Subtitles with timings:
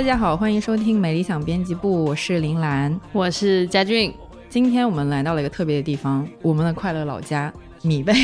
[0.00, 2.98] 大家好，欢迎收听美理想编辑部，我是林兰。
[3.12, 4.10] 我是佳俊，
[4.48, 8.14] 今天我们来到了一个特别的地方，我们的快乐老家米贝，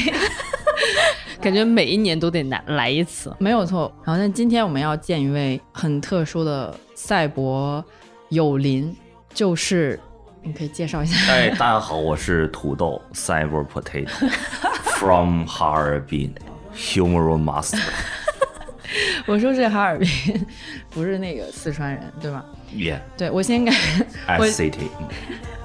[1.39, 3.31] 感觉每一年都得来来一次。
[3.39, 3.93] 没有错。
[4.03, 7.85] 然后，那今天我们要见一位很特殊的赛博
[8.31, 8.97] 友邻，
[9.35, 10.01] 就是
[10.43, 11.31] 你可以介绍一下。
[11.31, 14.31] 哎，大家好，我是土豆 Cyber Potato
[14.99, 16.35] from 哈尔滨
[16.75, 17.83] Humor Master。
[19.27, 20.09] 我说是哈尔滨，
[20.89, 23.73] 不是那个四川人，对吧？Yeah, 对我先改，
[24.39, 24.89] 我 S City,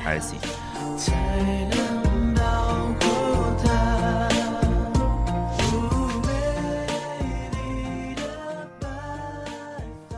[0.03, 0.49] S City。
[0.97, 1.13] 才
[1.69, 2.41] 能保
[2.99, 4.29] 护它。
[6.25, 6.31] 美
[7.51, 8.21] 丽的
[8.79, 8.87] 白
[10.09, 10.17] 发。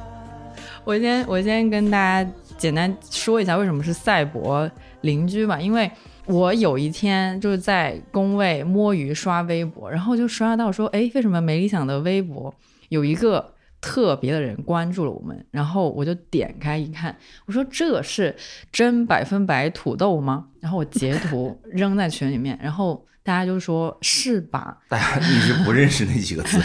[0.86, 4.72] 我先我先跟大家简单说一下为什么是赛博
[5.02, 5.92] 邻居吧，因为
[6.28, 12.56] 我有一天就是在工位摸鱼刷微博，然后就刷到说，哎，为什么没理想的微博
[12.94, 15.46] 有一个特别的人关注了我们？
[15.50, 18.36] 然后我就点开一看，我说这是
[18.72, 20.48] 真百分百土豆吗？
[20.60, 24.78] 然后我截图 扔在群里面，然后大家就说是吧？
[24.88, 26.60] 大家一直不认识那几个字，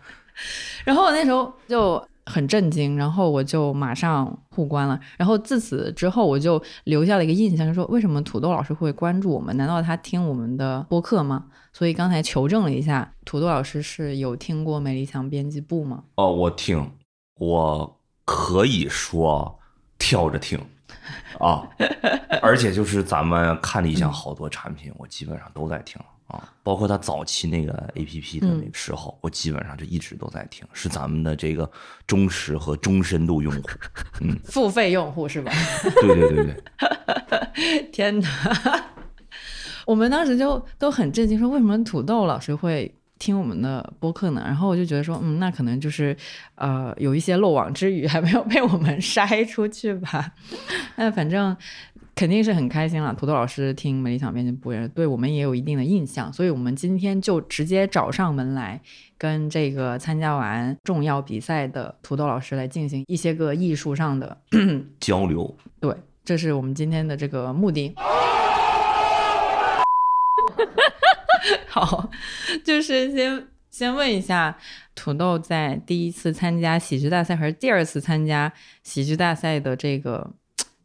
[0.84, 4.98] 然后我那时候就很震惊，然后我就马上互关了。
[5.18, 9.54] 然后自此之后，我就留下了一个印象，就说为什么土豆老师会关注我们？
[9.56, 11.46] 难道他听我们的播客吗？
[11.72, 16.04] 所以刚才求证了一下，土豆老师是有听过美丽强编辑部吗？
[16.14, 16.92] 哦，我听，
[17.36, 19.58] 我可以说
[19.98, 20.58] 跳着听
[21.38, 21.68] 啊，
[22.42, 31.70] 而且就是咱们看理想好多产品，我基本上都在听啊，包括他早期那个 A P P 的那个时候，我基本上就一直都在听，是咱们的这个
[32.06, 33.62] 忠实和终身度用户。
[34.20, 35.52] 嗯， 付费用户是吧？
[36.00, 38.28] 对对对对， 天哪！
[39.86, 44.42] 我们当时就都很震惊，说为什么土豆老师会听我们的播客呢？
[44.46, 46.16] 然后我就觉得说，嗯，那可能就是
[46.54, 50.32] 呃有一些漏网之鱼还没有被我们 筛出去吧。
[50.96, 51.56] 那反正
[52.20, 53.14] 肯定是很开心了。
[53.14, 58.78] 土豆老师听美丽小编辑部人对我们也有一定的印象，所以我们今天就直接找上门来，
[59.16, 64.36] 跟这个参加完重要比赛的土豆老师来进行一些个艺术上的
[65.00, 65.56] 交流。
[65.80, 67.94] 对，这是我们今天的这个目的。
[71.68, 72.10] 好，
[72.62, 74.58] 就是先先问一下，
[74.94, 80.34] 土豆在第一次参加喜剧大赛还是第二次参加喜剧大赛的这个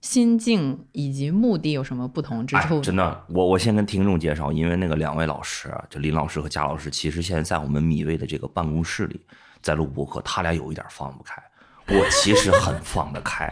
[0.05, 9.19] 心境以及目的有什么不同之处哎，真的，我我先跟听众介绍，因为那个两位老师啊，就林老师和贾老师，其实现在在我们米未的这个办公室里，
[9.63, 11.41] 在录播课，他俩有一点放不开，
[11.87, 13.51] 我其实很放得开，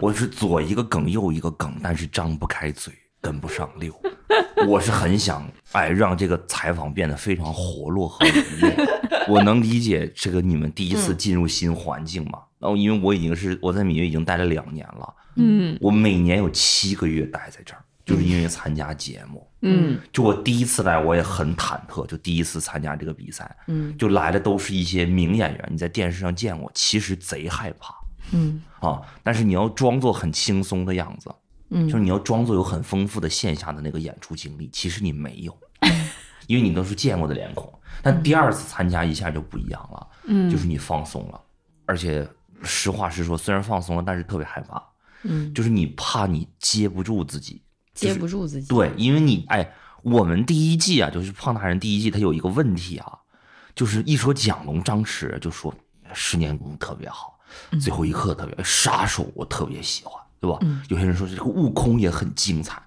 [0.00, 3.94] 我是左一个梗右一个梗，但是张不开嘴，跟不上溜。
[4.66, 8.76] 我是很想哎让这个采访变得非常活络和愉悦。
[9.28, 12.40] 我能理解这个你们第一次进入新环境嘛？
[12.58, 15.76] 然后因为我已经是我在米未已经待了两年了，嗯。
[15.80, 19.46] 我每年有七个月待在这儿，就是因为参加节目。
[19.60, 19.98] 嗯。
[20.12, 23.94] 就我第一次来，我也很忐忑，就第一次参加这个比赛，嗯。
[23.98, 27.94] 就来的都是一些名演员，你在电视上见过，其实贼害怕。
[28.32, 28.62] 嗯。
[28.80, 29.02] 啊。
[29.22, 31.30] 但是你要装作很轻松的样子，
[31.70, 31.86] 嗯。
[31.88, 35.54] 就是你要装作有很丰富的线下的那个演出经历，其实你没有，
[36.46, 37.70] 因为你都是见过的脸孔。
[38.02, 40.50] 但第二次参加一下就不一样了，嗯。
[40.50, 41.40] 就是你放松了，
[41.86, 42.26] 而且
[42.64, 44.82] 实话实说，虽然放松了，但是特别害怕，
[45.22, 47.62] 嗯，就是你怕你接不住自己，
[47.94, 48.68] 接不住自己。
[48.68, 49.72] 对，因为你哎，
[50.02, 53.18] 我们第一季啊，就是胖大人第一季，他有一个问题啊，
[53.74, 55.72] 就是一说蒋龙、张弛，就说
[56.12, 57.38] 十年功特别好，
[57.80, 60.58] 最后一刻特别杀手，我特别喜欢，对吧？
[60.88, 62.82] 有些人说这个悟空也很精彩，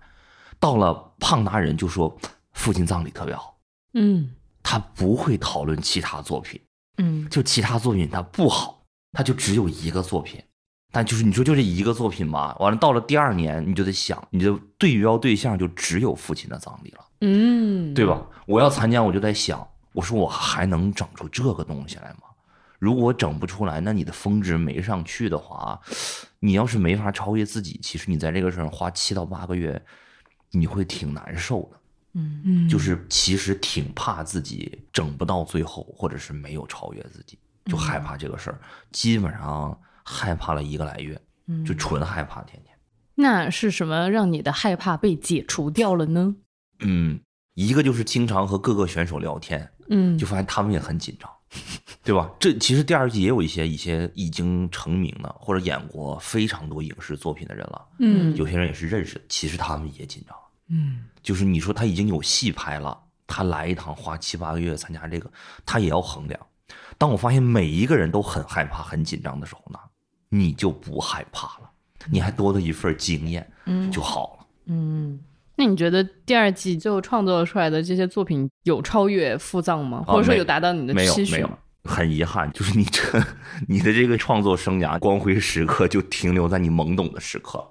[0.60, 2.16] 到了胖达人就说
[2.54, 3.58] 父亲葬礼特别好，
[3.94, 4.30] 嗯
[4.64, 6.60] 他不会讨论其他作品，
[6.98, 8.77] 嗯就其他作品他不好，
[9.12, 10.42] 它就只有一个作品。
[10.90, 18.26] 但就是你说就这一个作品吧，完了到了第二年，你就得想，你的对标对象就只有父亲的葬礼了，嗯，对吧？
[18.46, 22.30] 我要参加，我就在想，我说我还能整出这个东西来吗？
[22.80, 25.80] 如果整不出来，那你的峰值没上去的话，
[26.40, 29.80] 你要是没法超越自己，其实你在这个事上花七到八个月，
[30.52, 31.80] 你会挺难受的。
[32.14, 38.60] 嗯嗯，就是其实挺怕自己整不到最后，或者是没有超越自己，就害怕这个事儿，
[38.92, 42.74] 基本上害怕了一个来月，嗯就纯害怕，天天。
[43.16, 46.36] 那是什么让你的害怕被解除掉了呢？
[46.80, 47.20] 嗯，
[47.56, 51.30] 一个就是经常和各个选手聊天，嗯就发现他们也很紧张，
[52.04, 52.30] 对吧？
[52.40, 60.38] 这其实第二季也有一些一些已经成名的或者演过非常多影视作品的人了，嗯有些人也是认识的，其实他们也紧张。
[60.70, 65.30] 嗯就是你说他已经有戏拍了，他来一趟花七八个月参加这个，
[65.66, 66.47] 他也要衡量。
[66.98, 69.80] 当我发现每一个人都很害怕、很紧张的时候呢，
[70.30, 71.70] 你就不害怕了，
[72.10, 74.46] 你还多了一份经验，嗯就好了。
[74.66, 75.20] 嗯，
[75.56, 80.04] 那你觉得第二季最后创作出来的这些作品有超越腹藏吗？
[80.08, 83.24] 或者说有达到你的没有没有期许吗？，很遗憾，就是你这
[83.68, 87.66] 你的这个创作生涯光辉时刻就停留在你懵懂的时刻，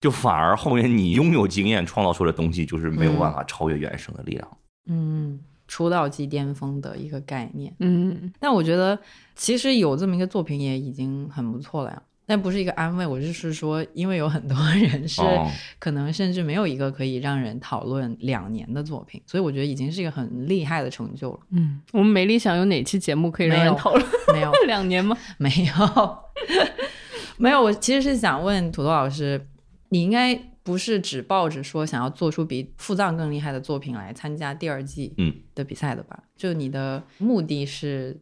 [0.00, 4.58] 就反而后面你拥有经验创造出来的东西，就是没有办法超越原生的力量。
[4.88, 7.74] 嗯，出道即巅峰的一个概念。
[7.80, 8.98] 嗯但我觉得
[9.34, 12.02] 其实有这么一个作品也已经很不错了呀。
[12.28, 15.48] 但不是一个安慰，我就是说，因为有很多人是哦
[15.78, 21.38] 可能甚至没有一个可以让人讨论两年的作品，所以我觉得已经是一个很厉害的成就了。
[21.50, 25.16] 嗯，我们没理想有哪期节目可以让人讨论没有， 两年吗？
[25.38, 26.18] 没有，
[27.38, 27.62] 没有。
[27.62, 29.46] 我其实是想问土豆老师，
[29.90, 30.34] 你应该
[30.66, 36.24] 不是只抱着说想要做出比腹藏更厉害的作品来参加第二季嗯，的比赛的吧？
[36.36, 38.20] 就你的目的是，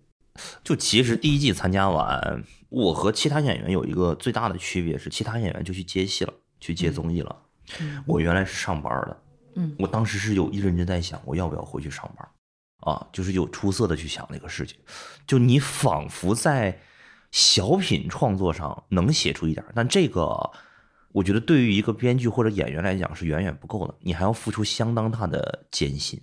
[0.62, 7.34] 就其实第一季参加完，我和其他演员有一个最大的区别是，其他演员就去接戏了，去接综艺了。
[8.06, 9.22] 我原来是上班的，
[9.54, 12.28] 嗯我当时是有一认真在想，我要不要回去上班
[12.92, 13.08] 啊？
[13.10, 14.76] 就是有出色的去想那个事情。
[15.26, 16.78] 就你仿佛在
[17.32, 20.50] 小品创作上能写出一点儿，但这个
[21.14, 26.20] 我觉得对于一个编剧或者演员来讲是远远不够的，你还要付出相当大的艰辛。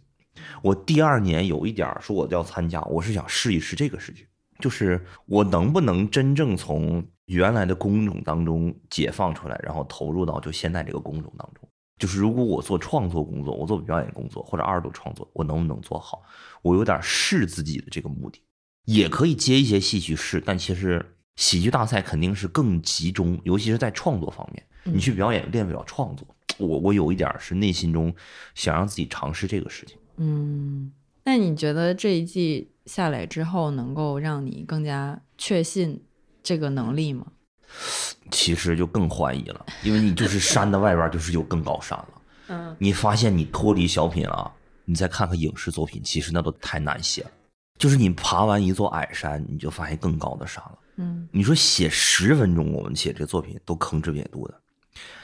[0.61, 4.25] 我第二年有一点说我要参加，我是想试一试这个事情，
[4.59, 11.65] 就是我能不能真正从原来的工种当中解放出来，然后投入到就现在这个工种当中。
[11.97, 16.21] 就是如果我做创作工作，我做表演工作或者二度创作，我能不能做好？
[16.63, 18.43] 我有点试自己的这个目的，
[18.83, 26.27] 也可以接一些戏去试，但其实喜剧大赛肯定是更集中，尤其是在创作方面，你去表演练不了创作。
[26.57, 28.13] 我我有一点是内心中
[28.53, 29.97] 想让自己尝试这个事情。
[30.17, 30.91] 嗯，
[31.23, 36.03] 那你觉得这一季下来之后，能够让你更加确信
[36.43, 37.25] 这个能力吗？
[38.29, 42.21] 其实就更怀疑了，因为你就是山的外边就是有更高山了。
[42.49, 44.51] 嗯，你发现你脱离小品啊，
[44.85, 47.31] 你再看看影视作品，其实那都太难写了。
[47.79, 50.77] 就是你爬完一座矮山，你就发现更高的山了。
[50.97, 54.60] 嗯你说写十分钟，我们写这作品都吭哧瘪肚的，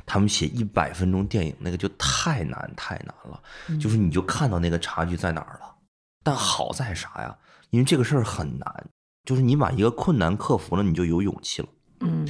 [0.06, 3.42] 他们写一百分钟电影，那个就太难太难了。
[3.80, 5.76] 就是你就看到那个差距在哪儿了。
[6.24, 7.38] 但好在啥呀？
[7.70, 8.90] 因为这个事儿很难，
[9.26, 11.68] 就是你把一个困难克服了，你就有勇气了。
[12.02, 12.28] 嗯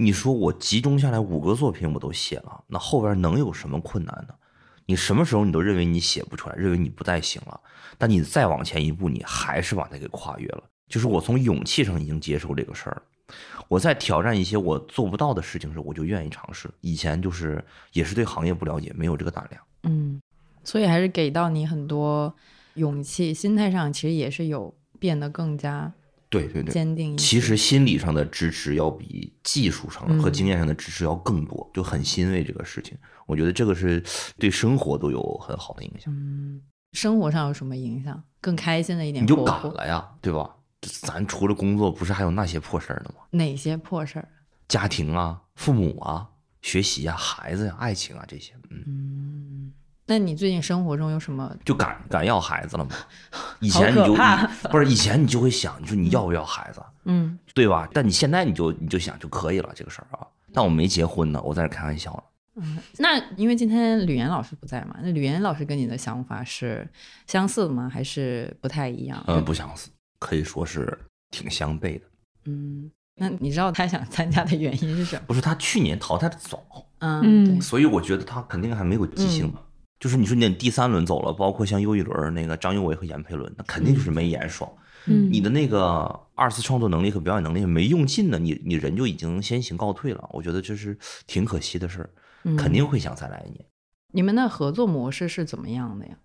[0.00, 4.34] 你说我集中下来五个作品我都写了，那后边能有什么困难呢？
[4.86, 7.60] 你什么时候你都认为你写不出来，认为你不再行了，
[7.98, 10.62] 但你再往前一步，你还是把它给跨越了。
[10.88, 13.02] 就是我从勇气上已经接受这个事儿了。
[13.68, 16.70] 我在挑战一些我做不到的事情时，我就愿意尝试。
[16.80, 19.62] 以前就是也是对行业不了解，没有这个胆量。
[19.82, 20.20] 嗯，
[20.64, 22.34] 所以还是给到你很多
[22.74, 25.92] 勇气，心态上其实也是有变得更加
[26.30, 27.24] 对对对，坚定一些。
[27.24, 32.96] 其实心理上的支持要比技术上和嗯经验上的支持要更多，就很欣慰这个事情。
[33.26, 34.02] 我觉得这个是
[34.38, 36.12] 对生活都有很好的影响。
[36.12, 38.22] 嗯，生活上有什么影响？
[38.40, 40.54] 更开心的一点你就敢了呀，对吧？
[40.80, 43.22] 咱除了工作，不是还有那些破事儿呢吗？
[43.30, 44.28] 哪些破事儿？
[44.68, 46.28] 家庭啊、父母啊、
[46.62, 49.72] 学习啊、孩子呀、爱情啊这些，嗯，嗯，
[50.06, 51.54] 那你最近生活中有什么？
[51.64, 52.90] 就敢敢要孩子了吗？
[53.60, 54.14] 以前你就
[54.70, 57.88] 不是以前你就会想，你说你要不要孩子，嗯对吧？
[57.92, 60.26] 但你现在你就你就想就可以了这个事儿啊。
[60.52, 62.22] 但我没结婚呢，我在这开玩笑呢。
[62.60, 66.88] 嗯，那因为今天吕岩老师不在嘛，那吕岩老师跟你的想法是
[67.26, 67.88] 相似的吗？
[67.92, 69.22] 还是不太一样？
[69.26, 70.98] 嗯，不相似，可以说是
[71.30, 72.04] 挺相悖的。
[72.44, 75.22] 嗯，那你知道他想参加的原因是什么？
[75.26, 76.62] 不是他去年淘汰的早，
[76.98, 79.62] 嗯，所以我觉得他肯定还没有记性吧。
[80.00, 84.70] 就是你说你第三轮走了，包括像又一轮那个张佑维和闫佩伦，那肯定就是没演爽。
[85.06, 90.28] 嗯你的那个二次创作能力和表演能力没用尽呢，你你人就已经先行告退了。
[90.32, 92.10] 我觉得这是挺可惜的事儿，
[92.44, 93.64] 嗯肯定会想再来一年。
[94.12, 96.16] 你们的合作模式是怎么样的呀？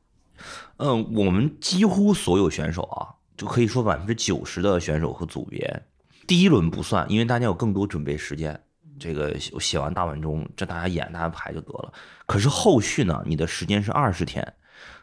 [0.78, 5.84] 嗯，我们几乎所有选手啊，就可以说百分之九十的选手和组别，
[6.28, 8.60] 第一轮不算，因为大家有更多准备时间。
[9.00, 11.92] 这个写写完大晚中，这大家演大家排就得了。
[12.28, 14.54] 可是后续呢，你的时间是二十天，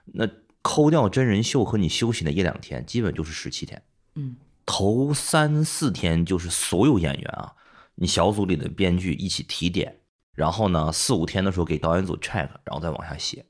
[0.04, 0.26] 那
[0.62, 3.82] 抠掉真人秀和你休息那一两天，基本就是十七天。
[4.14, 7.52] 嗯头三四天就是所有演员啊，
[7.96, 9.98] 你小组里的编剧一起提点，
[10.32, 13.44] 然后呢四五天的时候给导演组 check，然后再往下写。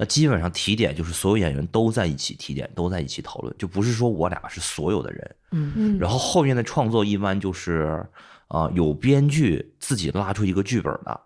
[0.00, 5.36] 那基本上提点就是所有演员都在一起提点，都在一起讨论，就不是说我俩是所有的人。
[5.50, 8.06] 嗯嗯然后后面的创作一般就是，
[8.46, 11.20] 啊、有编剧自己拉出一个剧本的，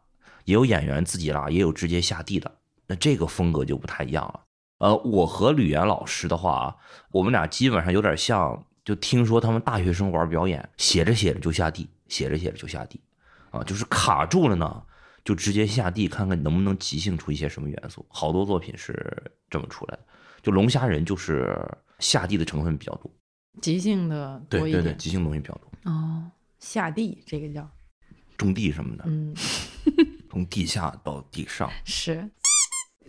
[0.46, 2.50] 也有演员自己拉，也有直接下地的。
[2.86, 4.40] 那这个风格就不太一样了。
[4.78, 6.74] 呃，我和吕岩老师的话，
[7.10, 12.98] 我们俩基本上有点像，就听说他们大学生玩表演，写着写着就下地，写着写着就下地，
[13.50, 14.82] 啊，就是卡住了呢，
[15.24, 18.04] 就直接下地，看看能不能即兴出一些什么元素。
[18.08, 20.06] 好多作品是这么出来的，
[20.42, 21.56] 就龙虾人就是
[21.98, 23.10] 下地的成分比较多。
[23.60, 24.94] 即兴的对对对。
[24.94, 27.70] 即兴东西比较多，哦，下地这个叫
[28.36, 29.34] 种地什么的，嗯
[30.30, 31.70] 从地下到地上。
[31.84, 32.30] 是。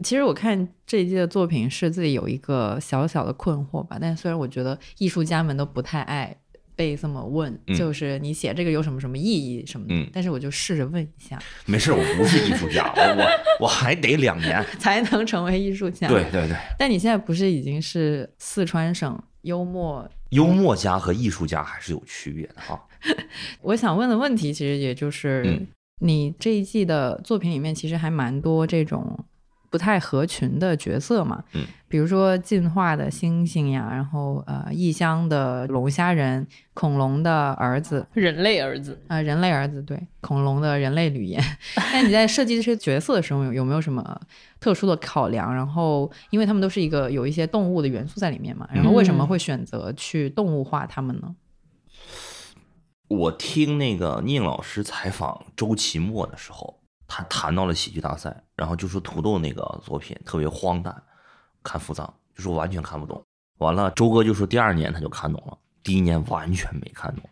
[0.03, 6.35] 其实我看这一季的作品是自己有一个小小的困惑吧，但虽然我觉得艺术家们都不太爱
[6.75, 14.63] 被这么问，嗯就是你写这个有什么什么意义什么的，嗯但是我就试着问一下，没事，我不是艺术家，我我我还得两年。
[14.79, 16.07] 才能成为艺术家。
[16.07, 20.09] 对，对对，但你现在不是已经是四川省幽默？
[20.29, 22.79] 幽默家和艺术家还是有区别的啊。
[23.61, 25.67] 我想问的问题其实也就是，嗯
[26.01, 29.17] 你这一季的作品里面其实还蛮多这种
[29.73, 41.43] 不太合群的角色嘛，嗯，比如说进化的猩猩呀，然后呃异乡的龙虾人，恐龙的儿子，人类儿子，啊、人类儿子，对，恐龙的人类语言。
[41.91, 44.21] 那你在设计这些角色的时候，有有没有什么
[44.59, 45.51] 特殊的考量？
[45.51, 51.35] 然后，因为他们都是一个有一些动物的元素在里面嘛，然后为什么嗯会选择去动物化他们呢？
[53.07, 56.79] 我听那个宁老师采访周奇墨的时候，
[57.15, 61.03] 他谈到了喜剧大赛，然后就说土豆那个作品特别荒诞，
[61.61, 63.23] 看复杂，就说完全看不懂。
[63.59, 67.23] 完了，周哥就说第二年他就看懂了，第一年完全没看懂。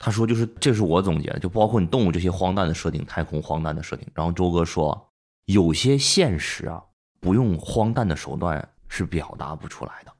[0.00, 4.04] 他说就是这是我总结的，就包括你动物这些荒诞的设定，太空荒诞的设定。
[4.14, 5.12] 然后周哥说，
[5.44, 6.82] 有些现实啊，
[7.20, 10.12] 不用荒诞的手段是表达不出来的。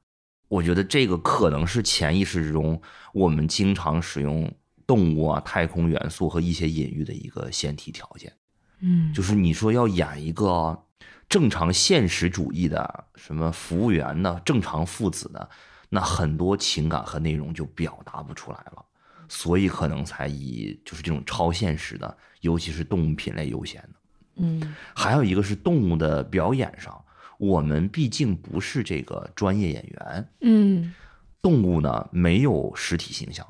[0.47, 2.81] 我觉得这个可能是潜意识之中
[3.13, 4.49] 我们经常使用
[4.87, 8.33] 动物啊、太空元素和一些隐喻的一个先提条件。
[8.81, 9.13] 嗯。
[9.13, 10.85] 就是你说要演一个
[11.29, 15.49] 正常现实主义的什么服务员呢正常父子的，
[15.89, 18.85] 那很多情感和内容就表达不出来了，
[19.29, 23.89] 所以可能才以就是这种超现实的，尤其是动物品类优先的。
[24.37, 24.75] 嗯。
[24.95, 27.05] 还有一个是动物的表演上，
[27.39, 30.95] 我们毕竟不是这个专业演员，嗯。
[31.43, 33.47] 动物呢没有实体形象，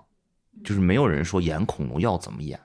[0.63, 2.61] 就是没有人说演恐龙要怎么演。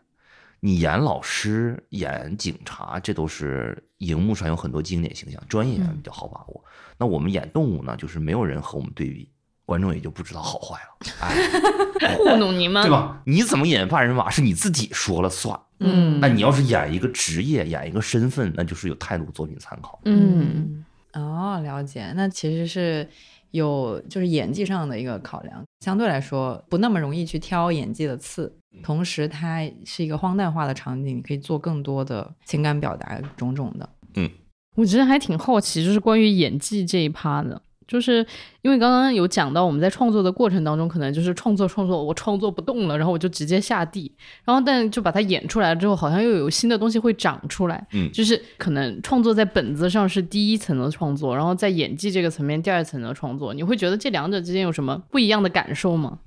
[0.66, 6.64] 你演老师、演警察，这都是荧幕上有很多经典形象，专业演员比较好把握。
[6.98, 9.30] 那我们演动物呢，就是没有人和我们对比，
[9.64, 12.90] 观众也就不知道好坏了，哎， 糊弄你们，对？
[12.90, 13.22] 吧？
[13.28, 15.60] 你怎么演半人马是你自己说了算。
[15.82, 20.00] 嗯那你要是演一个职业、演一个身份，那就是有太多作品参考。
[20.06, 22.12] 嗯哦，了解。
[22.16, 23.08] 那其实是
[23.52, 28.52] 有就是演技上的一个考量，相对来说不那么容易去挑演技的刺。
[28.84, 33.90] 同时，它是一个荒诞化的场景，你可以做更多的情感表达，种种的。
[34.16, 34.30] 嗯
[34.76, 38.18] 我其实还挺好奇，就是关于演技这一趴的，就是
[38.62, 44.14] 因为刚刚有讲到我们在创作的过程当中，可能就是创作创作，我创作不动了，然后我就直接下地，
[44.44, 56.20] 然后但就把它演出来了之后，好像又有新的东西会长出来，嗯就是可能创作在本子上是第一层的创作，然后在演技这个层面第二层的创作，你会觉得这两者之间有什么不一样的感受吗？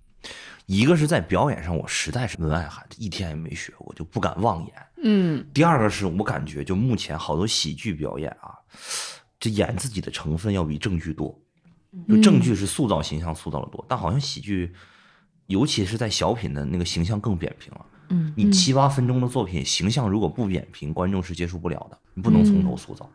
[0.68, 4.75] 一个是在表演上，我实在是门外汉，一天也没学过，就不敢妄言。
[5.02, 8.52] 嗯第二个是我感觉，就目前好多喜剧表演啊，
[9.40, 11.34] 这演自己的成分要比正剧多。
[12.06, 14.70] 就正剧是塑造形象塑造的多，但好像喜剧，
[15.46, 17.87] 尤其是在小品的那个形象更扁平了。
[18.10, 21.98] 嗯，你七八分钟的作品，形象如果不扁平，观众是接受不了的。
[22.12, 23.10] 你不能从头塑造，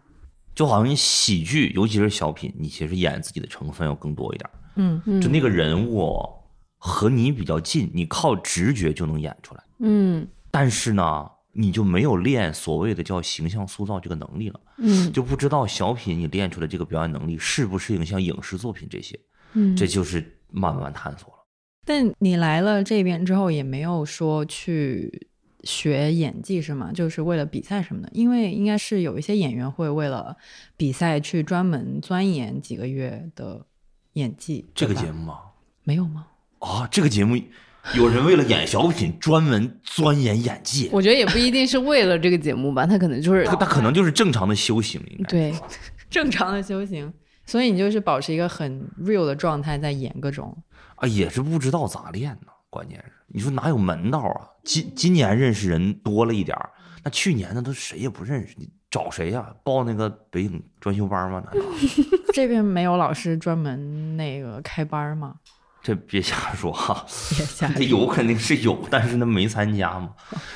[0.55, 4.49] 就好像喜剧，尤其是小品，你其实演自己的成分要更多一点。
[4.75, 6.42] 嗯嗯就那个人物
[6.85, 9.63] 和你比较近，你靠直觉就能演出来。
[9.79, 19.17] 嗯但是呢，你就没有练所谓的叫形象塑造这个能力了，嗯就不知道小品你练出来这个表演能力适不适应像影视作品这些，
[19.53, 21.45] 嗯，这就是慢慢探索了。
[21.85, 25.29] 但你来了这边之后，也没有说去
[25.63, 26.91] 学演技是吗？
[26.91, 28.09] 就是为了比赛什么的？
[28.11, 30.35] 因为应该是有一些演员会为了
[30.75, 33.65] 比赛去专门钻研几个月的
[34.13, 34.65] 演技。
[34.75, 35.39] 这个节目吗？
[35.83, 36.27] 没有吗？
[36.63, 37.35] 啊，这个节目
[37.93, 45.53] 有人为了演小品专门钻研演技，我觉得也不一定是为了这个节目吧，他可能就是他他可能就是正常的修行，应该对，
[46.09, 47.11] 正常的修行，
[47.45, 50.57] 所以你就是保持一个很 real 的状态在演各种。
[50.95, 52.47] 啊，也是不知道咋练呢。
[52.69, 54.47] 关键是你说哪有门道啊？
[54.63, 56.69] 今今年认识人多了一点儿，
[57.03, 59.53] 那去年那都谁也不认识，你找谁呀？
[59.63, 61.43] 报那个北影专修班吗？
[61.45, 61.67] 难道
[62.33, 65.35] 这边没有老师专门那个开班吗？
[65.83, 70.11] 这别瞎说哈、 别瞎这有肯定是有，但是那没参加嘛。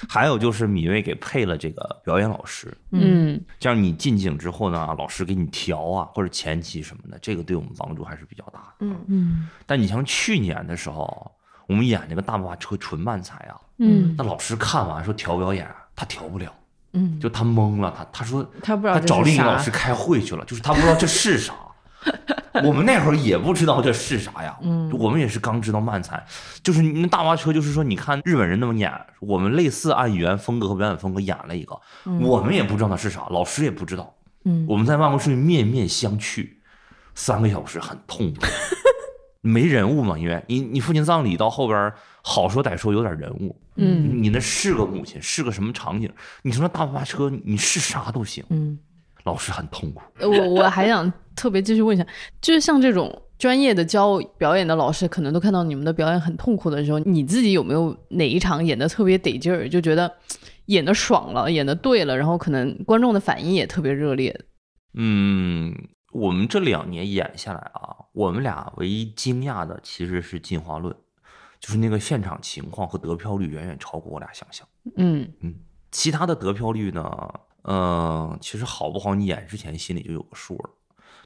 [0.08, 8.86] 还有就是米未给配了这个表演老师，嗯这样你进景之后呢，老师给你调啊，或者前期什么的，这个对我们帮助还是比较大的。
[8.88, 11.30] 嗯嗯但你像去年的时候，
[11.68, 16.50] 我们演那个大巴车纯慢才啊，嗯那老师看完说调表演，他调不了，
[16.94, 21.54] 嗯，就他懵了，他他说他不知道他找另一个老师开会去了，就是他不知道这是啥。
[22.66, 24.90] 我们那会儿也不知道这是啥呀，嗯。
[24.98, 26.26] 我们也是刚知道漫才，
[26.64, 31.80] 就是那大巴车，就是说你看日本人那么演，我们类似按语言风格和表演风格演了一个，
[32.22, 34.66] 我们也不知道那是啥，老师也不知道，嗯。
[34.68, 36.48] 我们在办公室里面面相觑，
[37.16, 38.42] 三个小时很痛苦，
[39.42, 44.22] 没人物嘛，因为你你父亲葬礼到后边儿好说歹说有点人物，嗯。
[44.22, 46.12] 你那是个母亲，是个什么场景？
[46.42, 48.80] 你说那大巴车你是啥都行，嗯
[49.28, 50.02] 老师很痛苦。
[50.20, 52.08] 呃我我还想特别继续问一下，
[52.42, 60.12] 就是像这种专业的教表演的老师，可能都看到你们的表演很痛苦的时候，你自己有没有哪一场演的特别得劲儿，就觉得
[60.68, 64.36] 演的爽了，演的对了，然后可能观众的反应也特别热烈？
[64.96, 65.76] 嗯，
[66.14, 70.96] 我们这两年演下来啊，我们俩唯一惊讶的其实是进化论，
[71.60, 74.68] 就是那个现场情况和得票率远远超过我俩想象。
[74.96, 75.54] 嗯嗯
[75.92, 77.04] 其他的得票率呢，
[77.68, 80.70] 呃，其实好不好，你演之前心里就有个数了。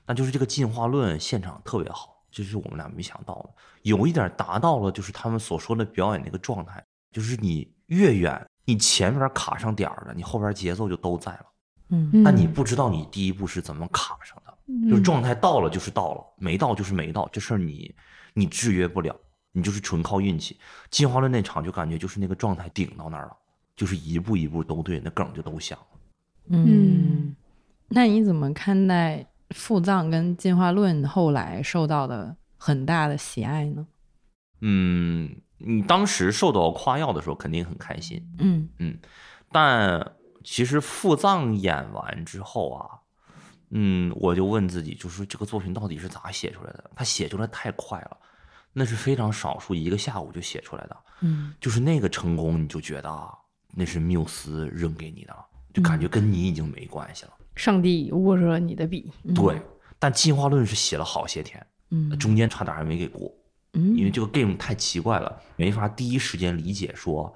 [0.05, 3.49] 那就是这个进化论现场特别好，这是我们俩没想到的，
[3.83, 11.45] 有一点达到了，就是他们所说的表演那个状态，就是你越远，你前面卡上点儿了，你后边节奏就都在了，
[11.89, 14.51] 嗯但你不知道你第一步是怎么卡上的。
[14.89, 17.93] 就是状态到了就是到了，没到就是没到，这事儿你
[18.33, 19.15] 你制约不了，
[19.51, 20.57] 你就是纯靠运气。
[20.89, 23.37] 进化论那场就感觉就是那个状态顶到那儿了，
[23.75, 25.85] 就是一步一步都对，那梗就都响了。
[26.51, 27.35] 嗯，
[27.87, 33.87] 那你怎么看待腹藏跟进化论后来受到的很大的喜爱呢？
[34.61, 38.97] 嗯，你当时受到夸耀的时候肯定很开心，嗯嗯，
[39.51, 42.99] 但其实腹藏演完之后啊，
[43.69, 46.91] 嗯，我就问自己，就是这个作品到底是咋写出来的？
[46.95, 48.17] 他写出来太快了，
[48.73, 50.97] 那是非常少数一个下午就写出来的。
[51.21, 53.31] 嗯就是那个成功，你就觉得啊，
[53.75, 57.31] 那是缪斯扔给你的了，就感觉跟你已经没关系了。
[57.55, 59.61] 上帝握着你的笔，对，
[59.99, 63.31] 但进化论是写了好些天，嗯中间差点还没给过，
[63.73, 67.33] 嗯，因为这个 game 太奇怪了，没法第一时间理解说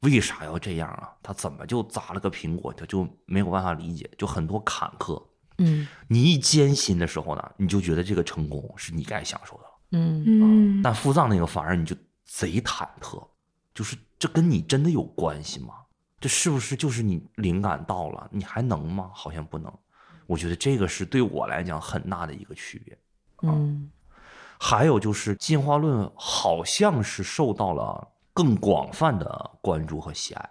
[0.00, 1.10] 为啥要这样啊？
[1.22, 2.72] 他怎么就砸了个苹果？
[2.72, 5.22] 他就没有办法理解，就很多坎坷。
[5.58, 9.68] 嗯你一艰辛的时候呢，你就觉得这个成功是你该享受的了。
[9.92, 13.24] 嗯嗯但腹藏那个反而你就贼忐忑，
[13.72, 15.74] 就是这跟你真的有关系吗？
[16.22, 19.10] 这是不是就是你灵感到了，你还能吗？
[19.12, 19.70] 好像不能。
[20.28, 22.96] 我觉得这个是对我来讲很大的一个区别。
[23.42, 23.90] 嗯
[24.56, 30.50] 还有就是进化论好像是受到了更广泛的关注和喜爱，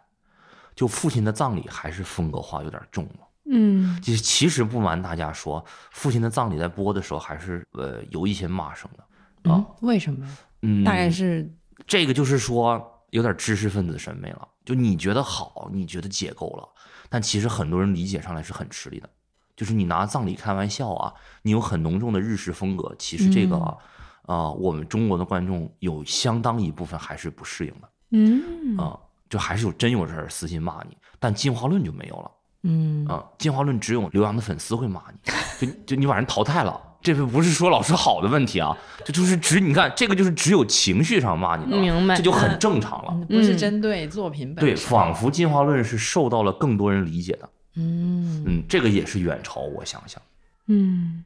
[0.75, 3.27] 就父亲的葬礼还是风格化有点重了。
[3.45, 9.03] 嗯其实其实不瞒大家说，父亲的葬礼在播的时候还是呃有一些骂声的。
[9.49, 10.27] 啊嗯，为什么？
[10.63, 11.49] 嗯，大概是
[11.88, 16.67] 这个就是说有点知识分子审美了，就你觉得好，你觉得解构了，
[17.10, 19.10] 但其实很多人理解上来是很吃力的。
[19.56, 23.78] 就是你拿葬礼开玩笑啊，你有很浓重的日式风格，其实这个啊、
[24.26, 28.97] 呃我们中国的观众有相当一部分还是不适应的嗯啊、
[29.30, 32.32] 就还是有真有人私信骂你，但进化论就没有了
[32.63, 36.80] 嗯啊、进化论只有刘洋的粉丝会骂你，就就你把人淘汰了。
[37.01, 43.11] 这不是说老师好的问题啊，这就是只你看这个就是只有情绪上骂你明白这就很正常了。
[43.11, 47.49] 嗯不是嗯针对作品本身对，身仿佛进化论是受到了更多人理解的。
[47.75, 50.21] 嗯嗯，这个也是远超，我想想。
[50.67, 51.23] 嗯，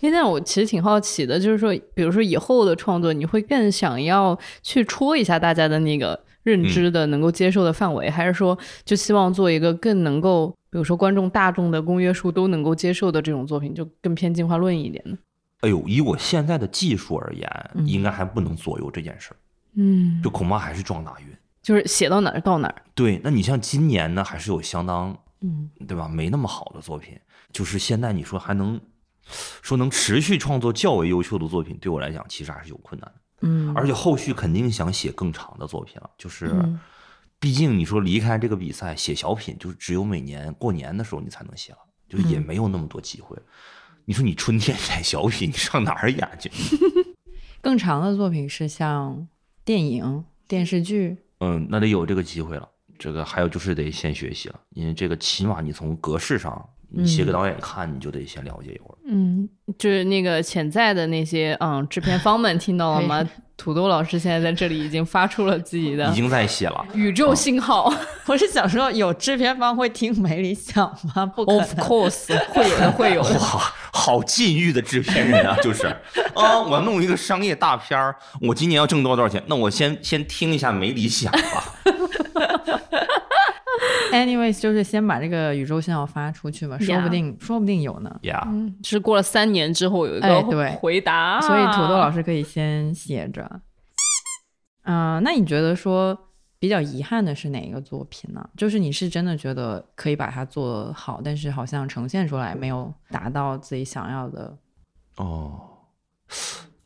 [0.00, 15.16] 诶，但我其实挺好奇的，就是说，比如说以后的创作，你会更想要去戳一下大家的那个认知的、能够接受的范围，还是说就希望做一个更能够，比如说观众大众的公约数都能够接受的这种作品，就更偏进化论一点呢？
[15.60, 19.36] 哎呦，以我现在的技术而言，嗯应该还不能左右这件事儿，
[19.76, 21.26] 嗯，就恐怕还是撞大运。
[21.62, 22.82] 就是写到哪儿到哪儿。
[22.92, 27.16] 对，那你像今年呢，还是有相当嗯对吧，没那么好的作品。
[27.52, 28.80] 就是现在你说还能
[29.62, 33.20] 说能持续创作较为优秀的作品，对我来讲其实还是有困难的。
[33.42, 36.80] 嗯，而且后续肯定想写更长的作品了，就是嗯
[37.44, 41.78] 毕竟你说离开这个比赛写小品，就是只有每年过年的时候你才能写了，
[42.08, 43.36] 就也嗯没有那么多机会。
[44.06, 46.50] 你说你春天演小品，你上哪儿演去？
[47.60, 49.28] 更长的作品是像
[49.62, 52.66] 电影、电视剧，嗯，那得有这个机会了。
[52.98, 58.98] 这个还有就是得先学习了，因为这个起码你从格式上你写给导演看，你就得先了解一会儿。
[59.06, 63.26] 嗯，就是那个潜在的那些嗯制片方们听到了吗？
[63.56, 67.92] 土豆老师现在在这里已经发出了自己的已经在写了，宇宙信号。
[68.26, 71.24] 我是想说，有制片方会听没理想吗？
[71.24, 73.30] 不可能 Of course，会有的，会有的。
[73.38, 75.86] 哇，好禁欲的制片人啊，就是
[76.34, 79.40] 啊，我要弄一个商业大片儿，我今年要挣多少多少钱？
[79.46, 81.74] 那我先先听一下没理想吧。
[84.12, 88.20] Anyways，就是先把这个宇宙信号发出去嘛，说不定说不定有呢。
[88.22, 93.60] 呀、嗯，是过了三年之后有一个哎对回答，所以土豆老师可以先写着。
[94.84, 96.16] 嗯、那你觉得说
[96.58, 98.48] 比较遗憾的是哪一个作品呢？
[98.56, 104.56] 就是你是真的觉得可以把它做好，但是好像呈现出来没有达到自己想要的
[105.16, 105.60] 哦，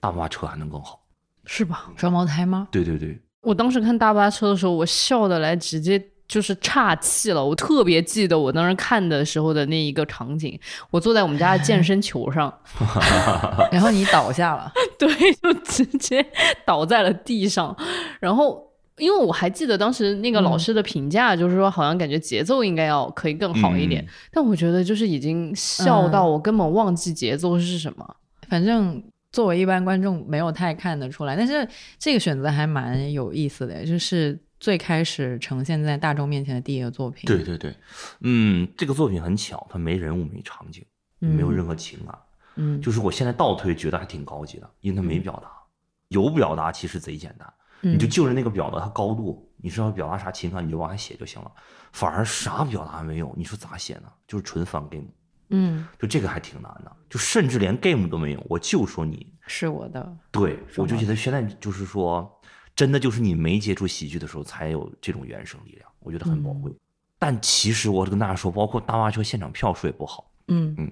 [0.01, 1.05] 大巴车还能更好。
[1.45, 1.91] 是吧？
[1.97, 2.69] 双胞胎吗？
[2.71, 5.99] 对对对，我当时看大巴车的时候，我笑的来直接
[6.29, 7.43] 就是岔气了。
[7.45, 10.59] 我特别记得我当时看的时候的那一个场景，
[10.91, 12.53] 我坐在我们家的健身球上，
[13.73, 15.09] 然后你倒下了， 对，
[15.43, 16.25] 就直接
[16.67, 17.75] 倒在了地上。
[18.21, 18.63] 然后，
[18.99, 28.17] 因为我还记得当时那个老师的评价，就是说好像感觉节奏应该要可以更好一点，嗯但我觉得就是已经笑到我根本忘记节奏是什么。
[28.49, 31.67] 反正作为一般观众没有太看得出来，但是
[31.99, 37.27] 这个选择还蛮有意思的，就是最开始呈现在大众面前的第一个作品。
[37.27, 37.75] 对对对，
[38.21, 40.85] 嗯，这个作品很巧，它没人物没场景，
[41.19, 41.55] 没有嗯。
[41.57, 42.19] 任何情感，
[42.57, 45.51] 嗯，就是我现在倒推觉得还挺高级的，因为它没表达，
[46.09, 47.95] 有表达其实贼简单，嗯。
[47.95, 51.51] 你就就着那个表达它高度，你是要表达啥情感你就往下写就行了，
[51.93, 54.13] 反而啥表达没有，你说咋写呢？
[54.27, 55.07] 就是纯 fun game，
[55.51, 55.87] 嗯。
[55.99, 62.38] 就这个还挺难的，就甚至连 game 都没有，我就说你是我的，对，我就觉得现在就是说，
[62.79, 66.73] 真的就是你没接触喜剧的时候才有这种原生力量，我觉得很宝贵。
[67.19, 70.89] 但其实我跟大家说，包括大巴车现场票数也不好，嗯嗯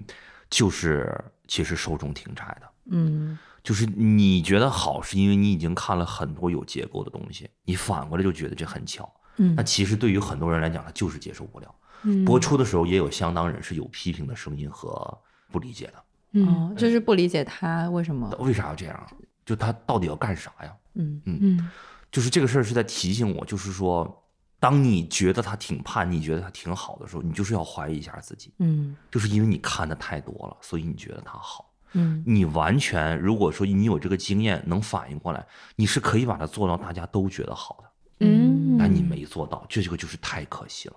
[0.49, 2.67] 就是其实受众挺窄的。
[2.87, 9.09] 嗯就是你觉得好，是因为你已经看了很多有结构的东西，你反过来就觉得这很巧。
[9.37, 11.73] 嗯那其实对于很多人来讲，他就是接受不了。
[12.03, 15.17] 嗯播出的时候也有相当人是有批评的声音和
[15.53, 19.07] 不理解的，嗯哦，就是不理解他为什么，为啥要这样？
[19.47, 20.75] 就他到底要干啥呀？
[20.93, 21.39] 嗯嗯。
[21.41, 21.69] 嗯。
[22.11, 24.23] 就是这个事儿是在提醒我，就是说，
[24.59, 28.95] 当你觉得他挺叛逆，觉得他挺好的时候，你就是要怀疑一下自己，嗯。
[29.09, 31.73] 就是因为你看的太多了，所以你觉得他好。
[31.93, 32.21] 嗯。
[32.27, 35.45] 你完全如果说你有这个经验，能反应过来，
[35.77, 40.95] 你是可以把它做到大家都觉得好的，嗯，但你没做到，这这个就是太可惜了。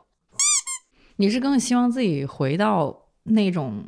[1.16, 3.84] 你是更希望自己回到那种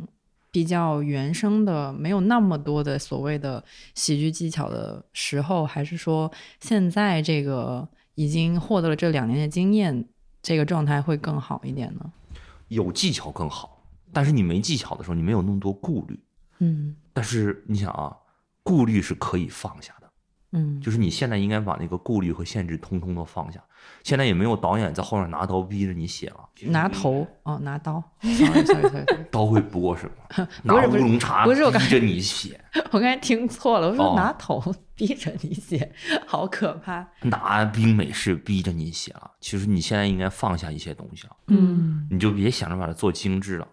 [0.53, 10.07] 比较原生的，没有那么多的所谓的喜剧技巧的时候，还是说现在这个已经获得了这两年的经验，
[10.43, 12.12] 这个状态会更好一点呢？
[12.69, 16.21] 有技巧更好，但是你没技巧的时候，你没有那么多顾虑。
[16.59, 18.17] 嗯但是你想啊，
[18.62, 20.02] 顾虑是可以放下的，
[20.53, 23.62] 嗯，就是你现在应该把那个顾虑和限制通通都放下。
[24.05, 30.47] 现在也没有导演在后面拿刀逼着你写了，拿头哦，拿刀， sorry sorry sorry，sorry 刀会拨什么？
[30.65, 32.61] 不是不是拿乌龙茶不是我刚逼着你写，
[32.93, 34.62] 我刚才听错了，我说哦拿头
[34.95, 35.93] 逼着你写，
[36.27, 37.05] 好可怕。
[37.23, 39.31] 拿冰美式逼着你写了。
[39.41, 43.67] 其实你现在应该放下一些东西了，嗯你就别想着把它做精致了，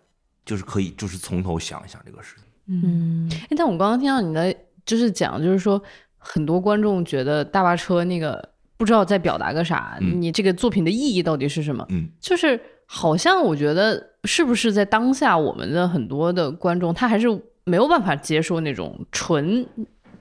[0.43, 2.35] 就是可以，就是从头想一想这个事。
[2.37, 2.45] 情。
[2.67, 5.81] 嗯哎，但我刚刚听到你的就是讲，就是说
[6.19, 11.83] 很多观众觉得大巴车那个不知道在表达个啥，嗯你这个作品的意义到底是什么？
[11.89, 17.27] 嗯，就是好像我觉得是不是在当下我们的很多的观众，他还是
[17.63, 19.65] 没有办法接受那种纯。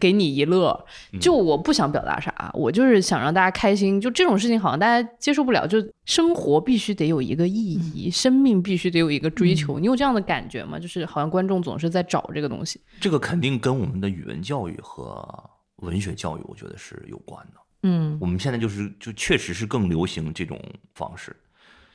[0.01, 0.87] 给你一乐，
[1.21, 4.01] 就我不想表达啥，我就是想让大家开心。
[4.01, 5.67] 就这种事情，好像大家接受不了。
[5.67, 9.77] 就生活必须得有一个意义，生命必须得有一个追求。
[9.81, 10.79] 你有这样的感觉吗？
[10.79, 12.81] 就是好像观众总是在找这个东西。
[13.01, 15.48] 这个肯定跟我们的语文教育和
[15.79, 17.61] 文学教育，我觉得是有关的。
[17.83, 20.61] 嗯我们现在就是就确实是更流行这种
[20.95, 21.35] 方式。